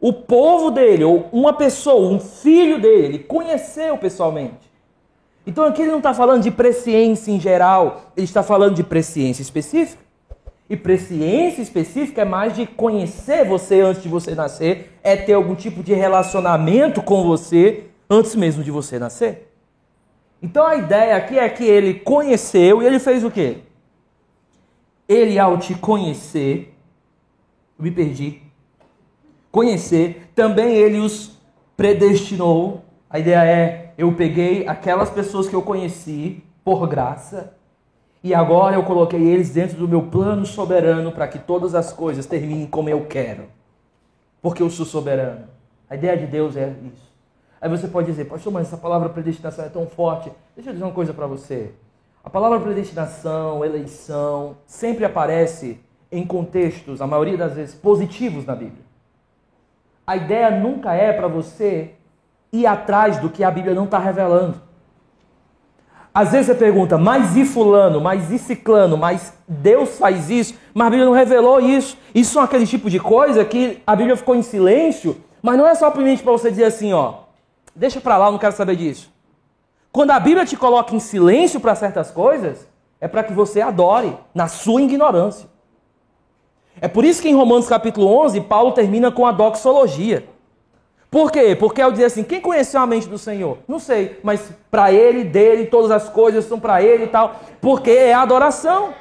o 0.00 0.12
povo 0.12 0.70
dele, 0.70 1.04
ou 1.04 1.28
uma 1.32 1.52
pessoa, 1.52 2.12
um 2.12 2.18
filho 2.18 2.80
dele, 2.80 3.06
ele 3.06 3.18
conheceu 3.20 3.96
pessoalmente. 3.96 4.71
Então 5.46 5.64
aqui 5.64 5.82
ele 5.82 5.90
não 5.90 5.98
está 5.98 6.14
falando 6.14 6.42
de 6.42 6.50
presciência 6.50 7.32
em 7.32 7.40
geral, 7.40 8.12
ele 8.16 8.24
está 8.24 8.42
falando 8.42 8.74
de 8.74 8.84
presciência 8.84 9.42
específica. 9.42 10.02
E 10.70 10.76
presciência 10.76 11.60
específica 11.60 12.22
é 12.22 12.24
mais 12.24 12.54
de 12.54 12.66
conhecer 12.66 13.44
você 13.44 13.80
antes 13.80 14.02
de 14.02 14.08
você 14.08 14.34
nascer, 14.34 14.98
é 15.02 15.16
ter 15.16 15.34
algum 15.34 15.54
tipo 15.54 15.82
de 15.82 15.92
relacionamento 15.92 17.02
com 17.02 17.24
você 17.24 17.84
antes 18.08 18.34
mesmo 18.34 18.62
de 18.62 18.70
você 18.70 18.98
nascer. 18.98 19.52
Então 20.40 20.66
a 20.66 20.76
ideia 20.76 21.16
aqui 21.16 21.38
é 21.38 21.48
que 21.48 21.64
ele 21.64 21.94
conheceu 21.94 22.82
e 22.82 22.86
ele 22.86 22.98
fez 22.98 23.22
o 23.22 23.30
quê? 23.30 23.58
Ele, 25.08 25.38
ao 25.38 25.58
te 25.58 25.74
conhecer, 25.74 26.74
me 27.78 27.90
perdi, 27.90 28.40
conhecer, 29.50 30.30
também 30.34 30.74
ele 30.74 30.98
os 30.98 31.38
predestinou. 31.76 32.82
A 33.10 33.18
ideia 33.18 33.44
é: 33.44 33.81
eu 34.02 34.12
peguei 34.12 34.66
aquelas 34.66 35.10
pessoas 35.10 35.48
que 35.48 35.54
eu 35.54 35.62
conheci 35.62 36.42
por 36.64 36.88
graça 36.88 37.54
e 38.20 38.34
agora 38.34 38.74
eu 38.74 38.82
coloquei 38.82 39.22
eles 39.22 39.50
dentro 39.50 39.76
do 39.76 39.86
meu 39.86 40.02
plano 40.02 40.44
soberano 40.44 41.12
para 41.12 41.28
que 41.28 41.38
todas 41.38 41.72
as 41.72 41.92
coisas 41.92 42.26
terminem 42.26 42.66
como 42.66 42.88
eu 42.88 43.06
quero. 43.06 43.44
Porque 44.40 44.60
eu 44.60 44.68
sou 44.68 44.84
soberano. 44.84 45.46
A 45.88 45.94
ideia 45.94 46.16
de 46.16 46.26
Deus 46.26 46.56
é 46.56 46.74
isso. 46.82 47.12
Aí 47.60 47.68
você 47.68 47.86
pode 47.86 48.08
dizer, 48.08 48.24
pastor, 48.24 48.52
mas 48.52 48.66
essa 48.66 48.76
palavra 48.76 49.08
predestinação 49.08 49.64
é 49.64 49.68
tão 49.68 49.86
forte. 49.86 50.32
Deixa 50.56 50.70
eu 50.70 50.74
dizer 50.74 50.84
uma 50.84 50.92
coisa 50.92 51.14
para 51.14 51.28
você. 51.28 51.70
A 52.24 52.30
palavra 52.30 52.58
predestinação, 52.58 53.64
eleição, 53.64 54.56
sempre 54.66 55.04
aparece 55.04 55.78
em 56.10 56.26
contextos, 56.26 57.00
a 57.00 57.06
maioria 57.06 57.36
das 57.36 57.54
vezes, 57.54 57.72
positivos 57.72 58.44
na 58.44 58.56
Bíblia. 58.56 58.82
a 60.04 60.16
ideia 60.16 60.50
nunca 60.50 60.92
é 60.92 61.12
para 61.12 61.28
você 61.28 61.94
ir 62.52 62.66
atrás 62.66 63.16
do 63.16 63.30
que 63.30 63.42
a 63.42 63.50
Bíblia 63.50 63.74
não 63.74 63.84
está 63.84 63.98
revelando. 63.98 64.60
Às 66.14 66.32
vezes 66.32 66.48
você 66.48 66.54
pergunta, 66.54 66.98
mas 66.98 67.34
e 67.34 67.44
fulano, 67.46 67.98
mas 67.98 68.30
e 68.30 68.38
ciclano, 68.38 68.98
mas 68.98 69.32
Deus 69.48 69.98
faz 69.98 70.28
isso, 70.28 70.54
mas 70.74 70.86
a 70.86 70.90
Bíblia 70.90 71.06
não 71.06 71.14
revelou 71.14 71.58
isso. 71.58 71.96
Isso 72.14 72.34
são 72.34 72.42
aquele 72.42 72.66
tipo 72.66 72.90
de 72.90 73.00
coisa 73.00 73.42
que 73.46 73.82
a 73.86 73.96
Bíblia 73.96 74.14
ficou 74.14 74.34
em 74.34 74.42
silêncio, 74.42 75.16
mas 75.40 75.56
não 75.56 75.66
é 75.66 75.74
só 75.74 75.90
para 75.90 76.02
você 76.02 76.50
dizer 76.50 76.64
assim, 76.64 76.92
ó, 76.92 77.14
deixa 77.74 77.98
para 77.98 78.18
lá, 78.18 78.26
eu 78.26 78.32
não 78.32 78.38
quero 78.38 78.54
saber 78.54 78.76
disso. 78.76 79.10
Quando 79.90 80.10
a 80.10 80.20
Bíblia 80.20 80.44
te 80.44 80.56
coloca 80.56 80.94
em 80.94 81.00
silêncio 81.00 81.58
para 81.58 81.74
certas 81.74 82.10
coisas, 82.10 82.68
é 83.00 83.08
para 83.08 83.24
que 83.24 83.32
você 83.32 83.62
adore 83.62 84.14
na 84.34 84.48
sua 84.48 84.82
ignorância. 84.82 85.48
É 86.78 86.88
por 86.88 87.04
isso 87.04 87.22
que 87.22 87.28
em 87.28 87.34
Romanos 87.34 87.66
capítulo 87.66 88.06
11, 88.24 88.42
Paulo 88.42 88.72
termina 88.72 89.10
com 89.10 89.26
a 89.26 89.32
doxologia. 89.32 90.28
Por 91.12 91.30
quê? 91.30 91.54
Porque 91.54 91.82
ao 91.82 91.92
dizer 91.92 92.06
assim, 92.06 92.24
quem 92.24 92.40
conheceu 92.40 92.80
a 92.80 92.86
mente 92.86 93.06
do 93.06 93.18
Senhor? 93.18 93.58
Não 93.68 93.78
sei, 93.78 94.18
mas 94.22 94.50
para 94.70 94.90
ele, 94.90 95.24
dele, 95.24 95.66
todas 95.66 95.90
as 95.90 96.08
coisas 96.08 96.46
são 96.46 96.58
para 96.58 96.82
ele 96.82 97.04
e 97.04 97.06
tal. 97.06 97.38
Porque 97.60 97.90
é 97.90 98.14
adoração. 98.14 98.94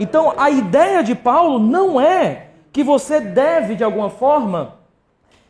Então, 0.00 0.32
a 0.38 0.48
ideia 0.48 1.04
de 1.04 1.14
Paulo 1.14 1.58
não 1.58 2.00
é 2.00 2.46
que 2.72 2.82
você 2.82 3.20
deve, 3.20 3.74
de 3.74 3.84
alguma 3.84 4.08
forma, 4.08 4.76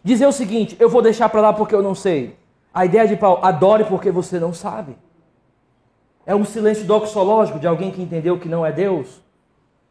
dizer 0.02 0.26
o 0.26 0.32
seguinte: 0.32 0.76
eu 0.80 0.88
vou 0.88 1.02
deixar 1.02 1.28
para 1.28 1.40
lá 1.40 1.52
porque 1.52 1.72
eu 1.72 1.84
não 1.84 1.94
sei. 1.94 2.34
A 2.74 2.84
ideia 2.84 3.06
de 3.06 3.14
Paulo, 3.14 3.38
adore 3.40 3.84
porque 3.84 4.10
você 4.10 4.40
não 4.40 4.52
sabe. 4.52 4.96
É 6.26 6.34
um 6.34 6.44
silêncio 6.44 6.84
doxológico 6.84 7.60
de 7.60 7.68
alguém 7.68 7.92
que 7.92 8.02
entendeu 8.02 8.40
que 8.40 8.48
não 8.48 8.66
é 8.66 8.72
Deus, 8.72 9.20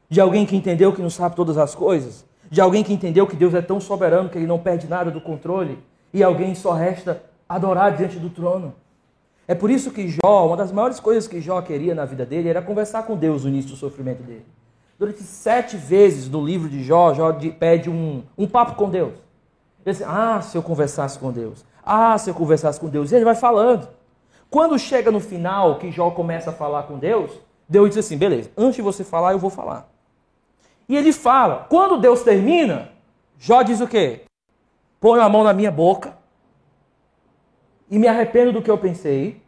de 0.10 0.20
alguém 0.20 0.46
que 0.46 0.58
entendeu 0.58 0.92
que 0.92 1.02
não 1.02 1.10
sabe 1.10 1.38
todas 1.38 1.58
as 1.58 1.74
coisas, 1.74 2.26
de 2.50 2.60
alguém 2.60 2.84
que 2.84 2.92
entendeu 2.92 3.26
que 3.26 3.36
Deus 3.38 3.54
é 3.54 3.62
tão 3.62 3.80
soberano 3.80 4.28
que 4.28 4.38
ele 4.38 4.46
não 4.46 4.60
perde 4.60 4.90
nada 4.90 5.10
do 5.10 5.22
controle 5.22 5.80
e 6.14 6.24
alguém 6.24 6.56
só 6.56 6.72
resta 6.74 7.24
adorar 7.48 7.96
diante 7.96 8.18
do 8.18 8.30
trono. 8.30 8.74
É 9.48 9.56
por 9.56 9.70
isso 9.70 9.92
que 9.92 10.08
Jó, 10.08 10.48
uma 10.48 10.56
das 10.56 10.72
maiores 10.72 11.00
coisas 11.00 11.28
que 11.28 11.42
Jó 11.42 11.62
queria 11.62 11.94
na 11.94 12.06
vida 12.06 12.26
dele 12.26 12.50
era 12.50 12.62
conversar 12.62 13.04
com 13.04 13.16
Deus 13.16 13.44
no 13.44 13.50
início 13.50 13.72
do 13.72 13.78
sofrimento 13.78 14.24
dele. 14.24 14.46
Durante 14.98 15.24
sete 15.24 15.76
vezes 15.76 16.30
no 16.30 16.46
livro 16.46 16.70
de 16.70 16.84
Jó, 16.84 17.14
Jó 17.14 17.34
pede 17.60 17.90
um, 17.90 18.24
um 18.38 18.48
papo 18.48 18.76
com 18.76 18.90
Deus. 18.90 19.14
Ele 19.86 19.94
diz, 19.96 20.02
ah, 20.04 20.40
se 20.42 20.58
eu 20.58 20.62
conversasse 20.62 21.18
com 21.18 21.32
Deus. 21.32 21.66
Ah, 21.84 22.18
se 22.18 22.30
eu 22.30 22.34
conversasse 22.34 22.80
com 22.80 22.88
Deus. 22.88 23.12
E 23.12 23.16
ele 23.16 23.26
vai 23.26 23.36
falando. 23.36 23.90
Quando 24.50 24.78
chega 24.78 25.10
no 25.12 25.20
final, 25.20 25.80
que 25.80 25.92
Jó 25.92 26.12
começa 26.12 26.52
a 26.52 26.54
falar 26.54 26.84
com 26.84 27.00
Deus, 27.00 27.32
Deus 27.68 27.90
diz 27.90 27.98
assim, 27.98 28.18
beleza, 28.18 28.52
antes 28.56 28.76
de 28.76 28.82
você 28.82 29.04
falar, 29.04 29.32
eu 29.32 29.40
vou 29.40 29.50
falar. 29.50 29.90
E 30.88 30.96
ele 30.96 31.12
fala. 31.12 31.66
Quando 31.70 32.00
Deus 32.00 32.22
termina, 32.22 32.90
Jó 33.40 33.64
diz 33.64 33.82
o 33.82 33.88
quê? 33.88 34.22
Ponho 35.02 35.22
a 35.22 35.28
mão 35.28 35.44
na 35.44 35.52
minha 35.52 35.72
boca 35.72 36.16
e 37.90 38.00
me 38.00 38.08
arrependo 38.08 38.54
do 38.54 38.62
que 38.62 38.72
eu 38.72 38.78
pensei. 38.78 39.42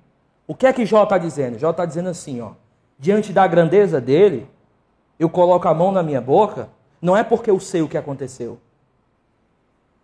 O 0.45 0.53
que 0.53 0.65
é 0.65 0.73
que 0.73 0.85
Jó 0.85 1.03
está 1.03 1.17
dizendo? 1.17 1.57
Jó 1.57 1.69
está 1.69 1.85
dizendo 1.85 2.09
assim, 2.09 2.41
ó, 2.41 2.53
diante 2.99 3.31
da 3.31 3.47
grandeza 3.47 4.01
dele, 4.01 4.49
eu 5.17 5.29
coloco 5.29 5.65
a 5.67 5.73
mão 5.73 5.91
na 5.91 6.03
minha 6.03 6.19
boca, 6.19 6.69
não 7.01 7.15
é 7.15 7.23
porque 7.23 7.49
eu 7.49 7.59
sei 7.59 7.81
o 7.81 7.87
que 7.87 7.97
aconteceu, 7.97 8.59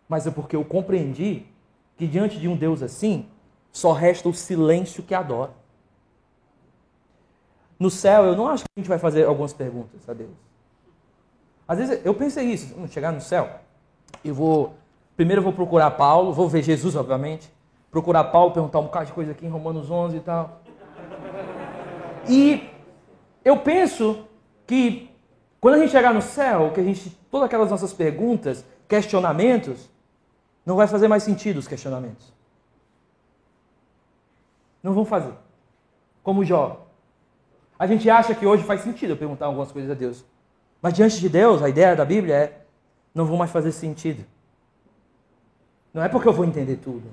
mas 0.07 0.25
é 0.25 0.31
porque 0.31 0.55
eu 0.55 0.63
compreendi 0.63 1.45
que 1.97 2.07
diante 2.07 2.39
de 2.39 2.47
um 2.47 2.55
Deus 2.55 2.81
assim, 2.81 3.27
só 3.71 3.91
resta 3.91 4.29
o 4.29 4.33
silêncio 4.33 5.03
que 5.03 5.13
adora. 5.13 5.51
No 7.77 7.89
céu, 7.89 8.25
eu 8.25 8.35
não 8.35 8.47
acho 8.47 8.63
que 8.63 8.69
a 8.77 8.79
gente 8.79 8.89
vai 8.89 8.99
fazer 8.99 9.25
algumas 9.25 9.51
perguntas 9.51 10.07
a 10.07 10.13
Deus. 10.13 10.31
Às 11.67 11.77
vezes 11.79 12.05
eu 12.05 12.13
pensei 12.13 12.45
isso, 12.45 12.73
vamos 12.75 12.91
chegar 12.91 13.11
no 13.11 13.21
céu, 13.21 13.49
eu 14.23 14.33
vou 14.33 14.75
Primeiro 15.19 15.41
eu 15.41 15.43
vou 15.43 15.51
procurar 15.51 15.91
Paulo, 15.91 16.31
vou 16.31 16.47
ver 16.47 16.63
Jesus, 16.63 16.95
obviamente. 16.95 17.51
Procurar 17.91 18.23
Paulo, 18.23 18.53
perguntar 18.53 18.79
um 18.79 18.83
bocado 18.83 19.07
de 19.07 19.11
coisa 19.11 19.31
aqui 19.33 19.45
em 19.45 19.49
Romanos 19.49 19.91
11 19.91 20.15
e 20.15 20.19
tal. 20.21 20.61
E 22.29 22.69
eu 23.43 23.57
penso 23.57 24.25
que 24.65 25.09
quando 25.59 25.75
a 25.75 25.79
gente 25.79 25.91
chegar 25.91 26.13
no 26.13 26.21
céu, 26.21 26.71
que 26.73 26.79
a 26.79 26.83
gente 26.83 27.09
todas 27.29 27.47
aquelas 27.47 27.69
nossas 27.69 27.91
perguntas, 27.91 28.63
questionamentos, 28.87 29.89
não 30.65 30.77
vai 30.77 30.87
fazer 30.87 31.09
mais 31.09 31.21
sentido 31.21 31.57
os 31.57 31.67
questionamentos. 31.67 32.33
Não 34.81 34.93
vão 34.93 35.03
fazer. 35.03 35.33
Como 36.23 36.45
Jó. 36.45 36.87
A 37.77 37.85
gente 37.85 38.09
acha 38.09 38.33
que 38.33 38.45
hoje 38.45 38.63
faz 38.63 38.79
sentido 38.79 39.11
eu 39.11 39.17
perguntar 39.17 39.47
algumas 39.47 39.69
coisas 39.69 39.91
a 39.91 39.95
Deus. 39.95 40.23
Mas 40.81 40.93
diante 40.93 41.19
de 41.19 41.27
Deus, 41.27 41.61
a 41.61 41.67
ideia 41.67 41.93
da 41.93 42.05
Bíblia 42.05 42.35
é 42.35 42.61
não 43.13 43.25
vão 43.25 43.35
mais 43.35 43.51
fazer 43.51 43.73
sentido. 43.73 44.23
Não 45.93 46.03
é 46.03 46.09
porque 46.09 46.27
eu 46.27 46.33
vou 46.33 46.45
entender 46.45 46.77
tudo. 46.77 47.09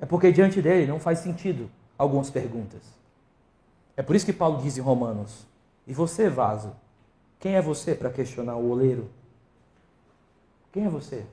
É 0.00 0.06
porque 0.06 0.32
diante 0.32 0.60
dele 0.60 0.86
não 0.86 1.00
faz 1.00 1.20
sentido 1.20 1.70
algumas 1.96 2.30
perguntas. 2.30 2.82
É 3.96 4.02
por 4.02 4.14
isso 4.14 4.26
que 4.26 4.32
Paulo 4.32 4.58
diz 4.58 4.76
em 4.76 4.80
Romanos: 4.80 5.46
E 5.86 5.94
você, 5.94 6.28
vaso, 6.28 6.72
quem 7.38 7.54
é 7.54 7.62
você 7.62 7.94
para 7.94 8.10
questionar 8.10 8.56
o 8.56 8.70
oleiro? 8.70 9.08
Quem 10.72 10.84
é 10.84 10.88
você? 10.88 11.24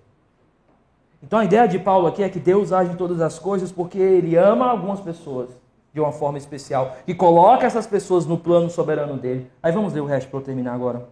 Então 1.22 1.40
a 1.40 1.46
ideia 1.46 1.68
de 1.68 1.80
Paulo 1.80 2.08
aqui 2.08 2.22
é 2.22 2.30
que 2.30 2.40
Deus 2.40 2.72
age 2.72 2.92
em 2.92 2.96
todas 2.96 3.22
as 3.22 3.40
coisas 3.40 3.72
porque 3.72 3.98
ele 3.98 4.36
ama 4.36 4.68
algumas 4.68 5.00
pessoas 5.00 5.50
de 5.94 6.00
uma 6.00 6.12
forma 6.12 6.38
especial 6.38 6.98
e 7.08 7.14
coloca 7.14 7.66
essas 7.66 7.88
pessoas 7.88 8.26
no 8.26 8.38
plano 8.38 8.70
soberano 8.70 9.18
dele. 9.18 9.50
Aí 9.62 9.72
vamos 9.72 9.94
ler 9.94 10.02
o 10.02 10.06
resto 10.06 10.30
para 10.30 10.40
eu 10.40 10.44
terminar 10.44 10.74
agora. 10.74 11.08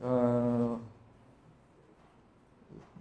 Uh... 0.00 0.57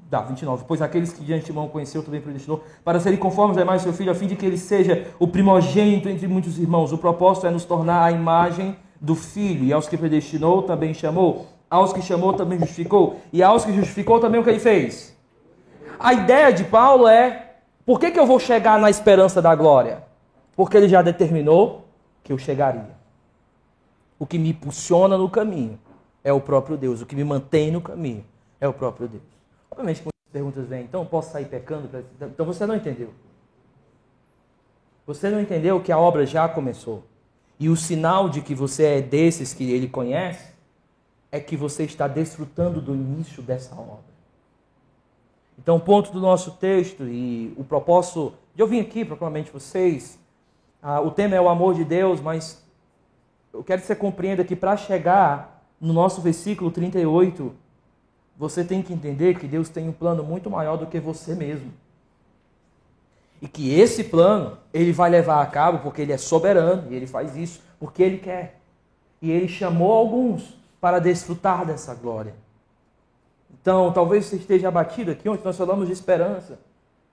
Dá, 0.10 0.22
29. 0.22 0.64
Pois 0.66 0.82
aqueles 0.82 1.12
que 1.12 1.24
de 1.24 1.34
antemão 1.34 1.68
conheceu 1.68 2.02
também 2.02 2.22
predestinou 2.22 2.64
para 2.84 3.00
serem 3.00 3.20
conformes 3.20 3.58
a 3.58 3.62
imagem 3.62 3.80
do 3.80 3.84
seu 3.84 3.94
filho, 3.94 4.12
a 4.12 4.16
fim 4.16 4.28
de 4.28 4.38
que 4.38 4.46
ele 4.46 4.58
seja 4.58 5.08
o 5.20 5.28
primogênito 5.28 6.08
entre 6.08 6.28
muitos 6.28 6.58
irmãos. 6.58 6.94
O 6.94 6.98
propósito 6.98 7.46
é 7.46 7.50
nos 7.52 7.66
tornar 7.66 8.06
a 8.06 8.12
imagem 8.12 8.78
do 9.02 9.16
filho. 9.16 9.66
E 9.66 9.74
aos 9.74 9.88
que 9.88 9.98
predestinou 9.98 10.64
também 10.64 10.94
chamou. 10.94 11.48
Aos 11.70 11.92
que 11.92 12.02
chamou 12.02 12.34
também 12.34 12.58
justificou. 12.58 13.20
E 13.34 13.44
aos 13.44 13.66
que 13.66 13.74
justificou 13.74 14.20
também 14.20 14.40
o 14.40 14.44
que 14.46 14.50
ele 14.50 14.60
fez. 14.60 15.14
A 16.00 16.14
ideia 16.14 16.54
de 16.54 16.64
Paulo 16.64 17.06
é: 17.06 17.56
por 17.86 18.00
que, 18.00 18.10
que 18.10 18.20
eu 18.20 18.26
vou 18.26 18.40
chegar 18.40 18.80
na 18.80 18.90
esperança 18.90 19.42
da 19.42 19.54
glória? 19.56 20.04
Porque 20.56 20.78
ele 20.78 20.88
já 20.88 21.02
determinou 21.02 21.86
que 22.24 22.32
eu 22.32 22.38
chegaria. 22.38 22.96
O 24.18 24.26
que 24.26 24.40
me 24.40 24.50
impulsiona 24.52 25.18
no 25.18 25.30
caminho 25.30 25.78
é 26.24 26.32
o 26.32 26.40
próprio 26.40 26.78
Deus. 26.78 27.02
O 27.02 27.06
que 27.06 27.16
me 27.16 27.26
mantém 27.26 27.72
no 27.72 27.82
caminho 27.82 28.24
é 28.60 28.68
o 28.68 28.74
próprio 28.74 29.10
Deus. 29.10 29.37
Quando 29.78 29.90
as 29.90 30.02
perguntas 30.34 30.68
vêm, 30.68 30.86
então 30.86 31.06
posso 31.06 31.32
sair 31.32 31.46
pecando? 31.46 31.88
Então 32.20 32.48
você 32.48 32.66
não 32.66 32.76
entendeu. 32.76 33.14
Você 35.06 35.30
não 35.30 35.40
entendeu 35.40 35.80
que 35.80 35.92
a 35.92 36.00
obra 36.00 36.26
já 36.26 36.50
começou. 36.50 37.04
E 37.60 37.70
o 37.70 37.76
sinal 37.76 38.28
de 38.28 38.42
que 38.42 38.56
você 38.56 38.86
é 38.86 39.02
desses 39.04 39.54
que 39.54 39.72
ele 39.72 39.88
conhece 39.88 40.52
é 41.32 41.40
que 41.40 41.56
você 41.56 41.84
está 41.84 42.08
desfrutando 42.08 42.82
do 42.82 42.96
início 42.96 43.44
dessa 43.44 43.76
obra. 43.76 44.18
Então, 45.60 45.76
o 45.76 45.80
ponto 45.80 46.12
do 46.12 46.20
nosso 46.20 46.54
texto 46.54 47.04
e 47.04 47.54
o 47.56 47.64
propósito 47.64 48.34
de 48.56 48.64
eu 48.64 48.68
vim 48.68 48.80
aqui, 48.80 49.06
propriamente 49.06 49.52
vocês, 49.52 50.18
ah, 50.82 51.02
o 51.02 51.12
tema 51.12 51.36
é 51.36 51.42
o 51.42 51.50
amor 51.50 51.76
de 51.76 51.86
Deus, 51.86 52.20
mas 52.20 52.66
eu 53.54 53.64
quero 53.64 53.82
que 53.82 53.86
você 53.86 53.96
compreenda 53.96 54.44
que 54.44 54.56
para 54.56 54.76
chegar 54.76 55.64
no 55.80 55.94
nosso 55.94 56.20
versículo 56.20 56.72
38, 56.72 57.54
você 58.38 58.64
tem 58.64 58.82
que 58.84 58.94
entender 58.94 59.40
que 59.40 59.48
Deus 59.48 59.68
tem 59.68 59.90
um 59.90 59.92
plano 59.92 60.24
muito 60.24 60.50
maior 60.50 60.78
do 60.78 60.86
que 60.86 61.00
você 61.00 61.34
mesmo. 61.34 61.74
E 63.42 63.48
que 63.48 63.74
esse 63.74 64.04
plano 64.04 64.58
ele 64.74 64.92
vai 64.92 65.10
levar 65.10 65.42
a 65.42 65.46
cabo 65.46 65.80
porque 65.80 66.02
ele 66.02 66.14
é 66.14 66.18
soberano 66.18 66.92
e 66.92 66.96
ele 66.96 67.08
faz 67.08 67.36
isso 67.36 67.62
porque 67.80 68.04
ele 68.04 68.20
quer. 68.20 68.60
E 69.22 69.32
ele 69.32 69.48
chamou 69.48 69.92
alguns 69.92 70.58
para 70.80 71.00
desfrutar 71.00 71.66
dessa 71.66 71.96
glória. 71.96 72.36
Então, 73.60 73.92
talvez 73.92 74.26
você 74.26 74.36
esteja 74.36 74.68
abatido 74.68 75.12
aqui 75.12 75.28
onde 75.28 75.44
nós 75.44 75.58
falamos 75.58 75.88
de 75.88 75.94
esperança. 75.94 76.60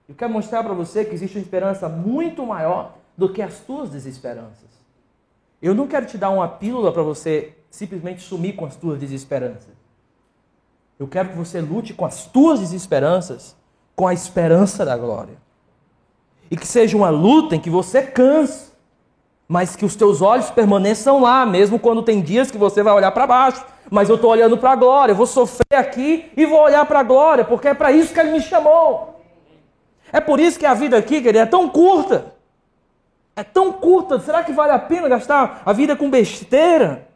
Eu 0.07 0.13
quero 0.13 0.31
mostrar 0.31 0.63
para 0.63 0.73
você 0.73 1.03
que 1.03 1.15
existe 1.15 1.37
uma 1.37 1.41
esperança 1.41 1.89
muito 1.89 2.45
maior 2.45 2.95
do 3.17 3.31
que 3.31 3.41
as 3.41 3.59
tuas 3.61 3.89
desesperanças. 3.89 4.69
Eu 5.61 5.73
não 5.73 5.87
quero 5.87 6.05
te 6.05 6.17
dar 6.17 6.29
uma 6.29 6.47
pílula 6.47 6.91
para 6.91 7.01
você 7.01 7.55
simplesmente 7.71 8.21
sumir 8.21 8.55
com 8.55 8.65
as 8.65 8.75
tuas 8.75 8.99
desesperanças. 8.99 9.84
Eu 10.99 11.07
quero 11.07 11.29
que 11.29 11.37
você 11.37 11.59
lute 11.59 11.93
com 11.93 12.05
as 12.05 12.25
tuas 12.25 12.59
desesperanças, 12.59 13.55
com 13.95 14.07
a 14.07 14.13
esperança 14.13 14.85
da 14.85 14.95
glória. 14.95 15.37
E 16.49 16.55
que 16.55 16.65
seja 16.65 16.95
uma 16.95 17.09
luta 17.09 17.55
em 17.55 17.59
que 17.59 17.69
você 17.69 18.01
canse, 18.01 18.71
mas 19.47 19.75
que 19.75 19.85
os 19.85 19.95
teus 19.95 20.21
olhos 20.21 20.49
permaneçam 20.49 21.21
lá, 21.21 21.45
mesmo 21.45 21.77
quando 21.77 22.01
tem 22.01 22.21
dias 22.21 22.49
que 22.49 22.57
você 22.57 22.81
vai 22.81 22.93
olhar 22.93 23.11
para 23.11 23.27
baixo. 23.27 23.65
Mas 23.91 24.09
eu 24.09 24.15
estou 24.15 24.31
olhando 24.31 24.57
para 24.57 24.71
a 24.71 24.75
glória, 24.75 25.11
eu 25.11 25.15
vou 25.15 25.27
sofrer 25.27 25.77
aqui 25.77 26.31
e 26.35 26.45
vou 26.45 26.61
olhar 26.61 26.85
para 26.85 27.01
a 27.01 27.03
glória, 27.03 27.43
porque 27.43 27.67
é 27.67 27.73
para 27.73 27.91
isso 27.91 28.13
que 28.13 28.19
ele 28.19 28.31
me 28.31 28.41
chamou. 28.41 29.21
É 30.11 30.19
por 30.19 30.39
isso 30.39 30.57
que 30.57 30.65
a 30.65 30.73
vida 30.73 30.97
aqui, 30.97 31.21
querido, 31.21 31.39
é 31.39 31.45
tão 31.45 31.69
curta. 31.69 32.33
É 33.35 33.43
tão 33.43 33.73
curta, 33.73 34.17
será 34.19 34.43
que 34.43 34.53
vale 34.53 34.71
a 34.71 34.79
pena 34.79 35.09
gastar 35.09 35.61
a 35.65 35.73
vida 35.73 35.95
com 35.95 36.09
besteira? 36.09 37.07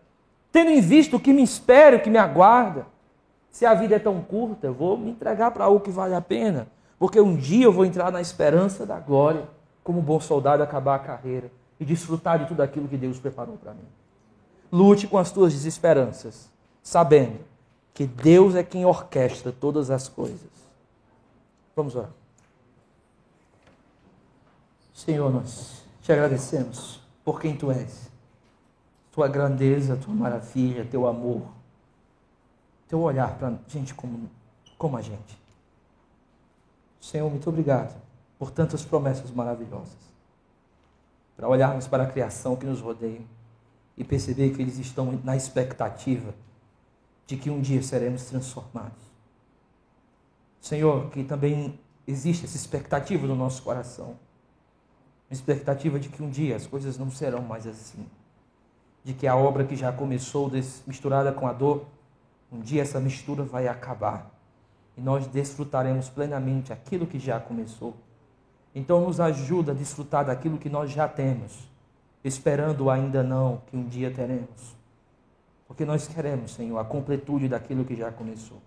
Tendo 0.52 0.70
em 0.70 0.82
vista 0.82 1.15
o 1.15 1.20
que 1.20 1.32
me 1.32 1.42
espera, 1.42 1.96
o 1.96 2.00
que 2.02 2.10
me 2.10 2.18
aguarda? 2.18 2.86
Se 3.52 3.66
a 3.66 3.74
vida 3.74 3.96
é 3.96 4.00
tão 4.00 4.22
curta, 4.22 4.68
eu 4.68 4.74
vou 4.74 4.98
me 4.98 5.12
entregar 5.12 5.52
para 5.52 5.66
algo 5.66 5.80
que 5.80 5.92
vale 5.92 6.14
a 6.14 6.22
pena. 6.22 6.68
Porque 6.98 7.20
um 7.20 7.36
dia 7.36 7.66
eu 7.66 7.72
vou 7.72 7.86
entrar 7.86 8.12
na 8.12 8.22
esperança 8.22 8.86
da 8.86 9.00
glória, 9.00 9.48
como 9.84 10.02
bom 10.02 10.20
soldado, 10.20 10.62
acabar 10.62 10.96
a 10.96 11.00
carreira 11.00 11.52
e 11.80 11.86
desfrutar 11.86 12.40
de 12.40 12.48
tudo 12.48 12.62
aquilo 12.62 12.88
que 12.88 12.98
Deus 12.98 13.18
preparou 13.18 13.58
para 13.58 13.74
mim. 13.74 13.88
Lute 14.72 15.08
com 15.08 15.18
as 15.18 15.32
tuas 15.32 15.54
desesperanças, 15.54 16.50
sabendo 16.84 17.40
que 17.94 18.06
Deus 18.06 18.56
é 18.56 18.64
quem 18.64 18.86
orquestra 18.86 19.52
todas 19.52 19.90
as 19.90 20.08
coisas. 20.08 20.50
Vamos 21.76 21.96
orar. 21.96 22.12
Senhor, 24.94 25.32
nós 25.32 25.84
te 26.02 26.12
agradecemos 26.12 27.00
por 27.24 27.40
quem 27.40 27.56
tu 27.56 27.72
és. 27.72 28.10
Tua 29.12 29.28
grandeza, 29.28 29.96
tua 29.96 30.14
maravilha, 30.14 30.86
teu 30.86 31.08
amor, 31.08 31.44
teu 32.89 32.99
olhar 32.99 33.38
para 33.38 33.54
gente 33.67 33.93
como, 33.93 34.30
como 34.78 34.97
a 34.97 35.02
gente. 35.02 35.39
Senhor, 36.99 37.30
muito 37.30 37.47
obrigado 37.47 37.95
por 38.38 38.49
tantas 38.49 38.84
promessas 38.84 39.32
maravilhosas. 39.32 40.10
Para 41.38 41.47
olharmos 41.47 41.88
para 41.88 42.04
a 42.04 42.08
criação 42.08 42.56
que 42.56 42.65
nos 42.65 42.82
rodeia 42.82 43.21
e 43.95 44.04
perceber 44.04 44.54
que 44.54 44.62
eles 44.62 44.78
estão 44.80 45.19
na 45.23 45.38
expectativa 45.38 46.34
de 47.28 47.38
que 47.38 47.49
um 47.49 47.62
dia 47.62 47.82
seremos 47.84 48.25
transformados. 48.25 49.04
Senhor, 50.60 51.10
que 51.12 51.23
também 51.23 51.80
existe 52.08 52.45
essa 52.45 52.58
expectativa 52.58 53.28
no 53.28 53.36
nosso 53.36 53.62
coração. 53.62 54.17
Uma 55.30 55.34
expectativa 55.34 55.99
de 55.99 56.10
que 56.10 56.23
um 56.23 56.30
dia 56.30 56.56
as 56.56 56.65
coisas 56.65 56.97
não 56.97 57.12
serão 57.12 57.43
mais 57.43 57.67
assim. 57.67 58.06
De 59.04 59.13
que 59.13 59.28
a 59.28 59.36
obra 59.36 59.63
que 59.63 59.75
já 59.75 59.91
começou 59.93 60.49
misturada 60.88 61.32
com 61.32 61.47
a 61.47 61.54
dor, 61.54 61.86
um 62.52 62.60
dia 62.60 62.82
essa 62.82 63.00
mistura 63.00 63.44
vai 63.44 63.68
acabar. 63.68 64.32
E 64.98 65.02
nós 65.02 65.28
desfrutaremos 65.28 66.10
plenamente 66.10 66.74
aquilo 66.74 67.08
que 67.08 67.20
já 67.20 67.40
começou. 67.40 67.96
Então 68.74 69.02
nos 69.02 69.20
ajuda 69.20 69.72
a 69.72 69.76
desfrutar 69.76 70.26
daquilo 70.26 70.58
que 70.58 70.70
nós 70.70 70.92
já 70.92 71.08
temos, 71.08 71.70
esperando 72.24 72.90
ainda 72.90 73.24
não 73.24 73.62
que 73.68 73.78
um 73.78 73.84
dia 73.84 74.12
teremos. 74.12 74.76
Porque 75.68 75.86
nós 75.86 76.08
queremos, 76.08 76.54
Senhor, 76.54 76.78
a 76.80 76.84
completude 76.84 77.48
daquilo 77.48 77.86
que 77.86 77.96
já 77.96 78.12
começou. 78.12 78.58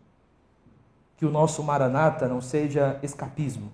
Que 1.16 1.26
o 1.26 1.30
nosso 1.30 1.62
maranata 1.62 2.28
não 2.28 2.40
seja 2.40 2.98
escapismo. 3.02 3.72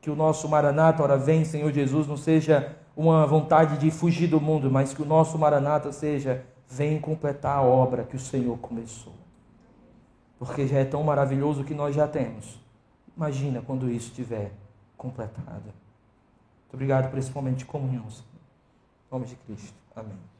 Que 0.00 0.10
o 0.10 0.16
nosso 0.16 0.48
maranata, 0.48 1.02
ora 1.02 1.16
vem, 1.16 1.44
Senhor 1.44 1.70
Jesus, 1.72 2.06
não 2.06 2.16
seja 2.16 2.76
uma 2.96 3.26
vontade 3.26 3.76
de 3.76 3.90
fugir 3.90 4.28
do 4.28 4.40
mundo, 4.40 4.70
mas 4.70 4.94
que 4.94 5.02
o 5.02 5.04
nosso 5.04 5.38
maranata 5.38 5.92
seja 5.92 6.42
vem 6.68 7.00
completar 7.00 7.58
a 7.58 7.62
obra 7.62 8.04
que 8.04 8.16
o 8.16 8.20
Senhor 8.20 8.56
começou. 8.58 9.14
Porque 10.38 10.66
já 10.66 10.78
é 10.78 10.84
tão 10.84 11.02
maravilhoso 11.02 11.64
que 11.64 11.74
nós 11.74 11.94
já 11.94 12.06
temos. 12.06 12.58
Imagina 13.16 13.62
quando 13.62 13.90
isso 13.90 14.08
estiver 14.08 14.52
completado. 14.96 15.64
Muito 15.64 16.74
obrigado 16.74 17.10
por 17.10 17.18
esse 17.18 17.32
momento 17.32 17.58
de 17.58 17.64
comunhão, 17.64 18.08
Senhor. 18.10 18.26
Em 19.08 19.14
nome 19.14 19.26
de 19.26 19.36
Cristo. 19.36 19.74
Amém. 19.94 20.35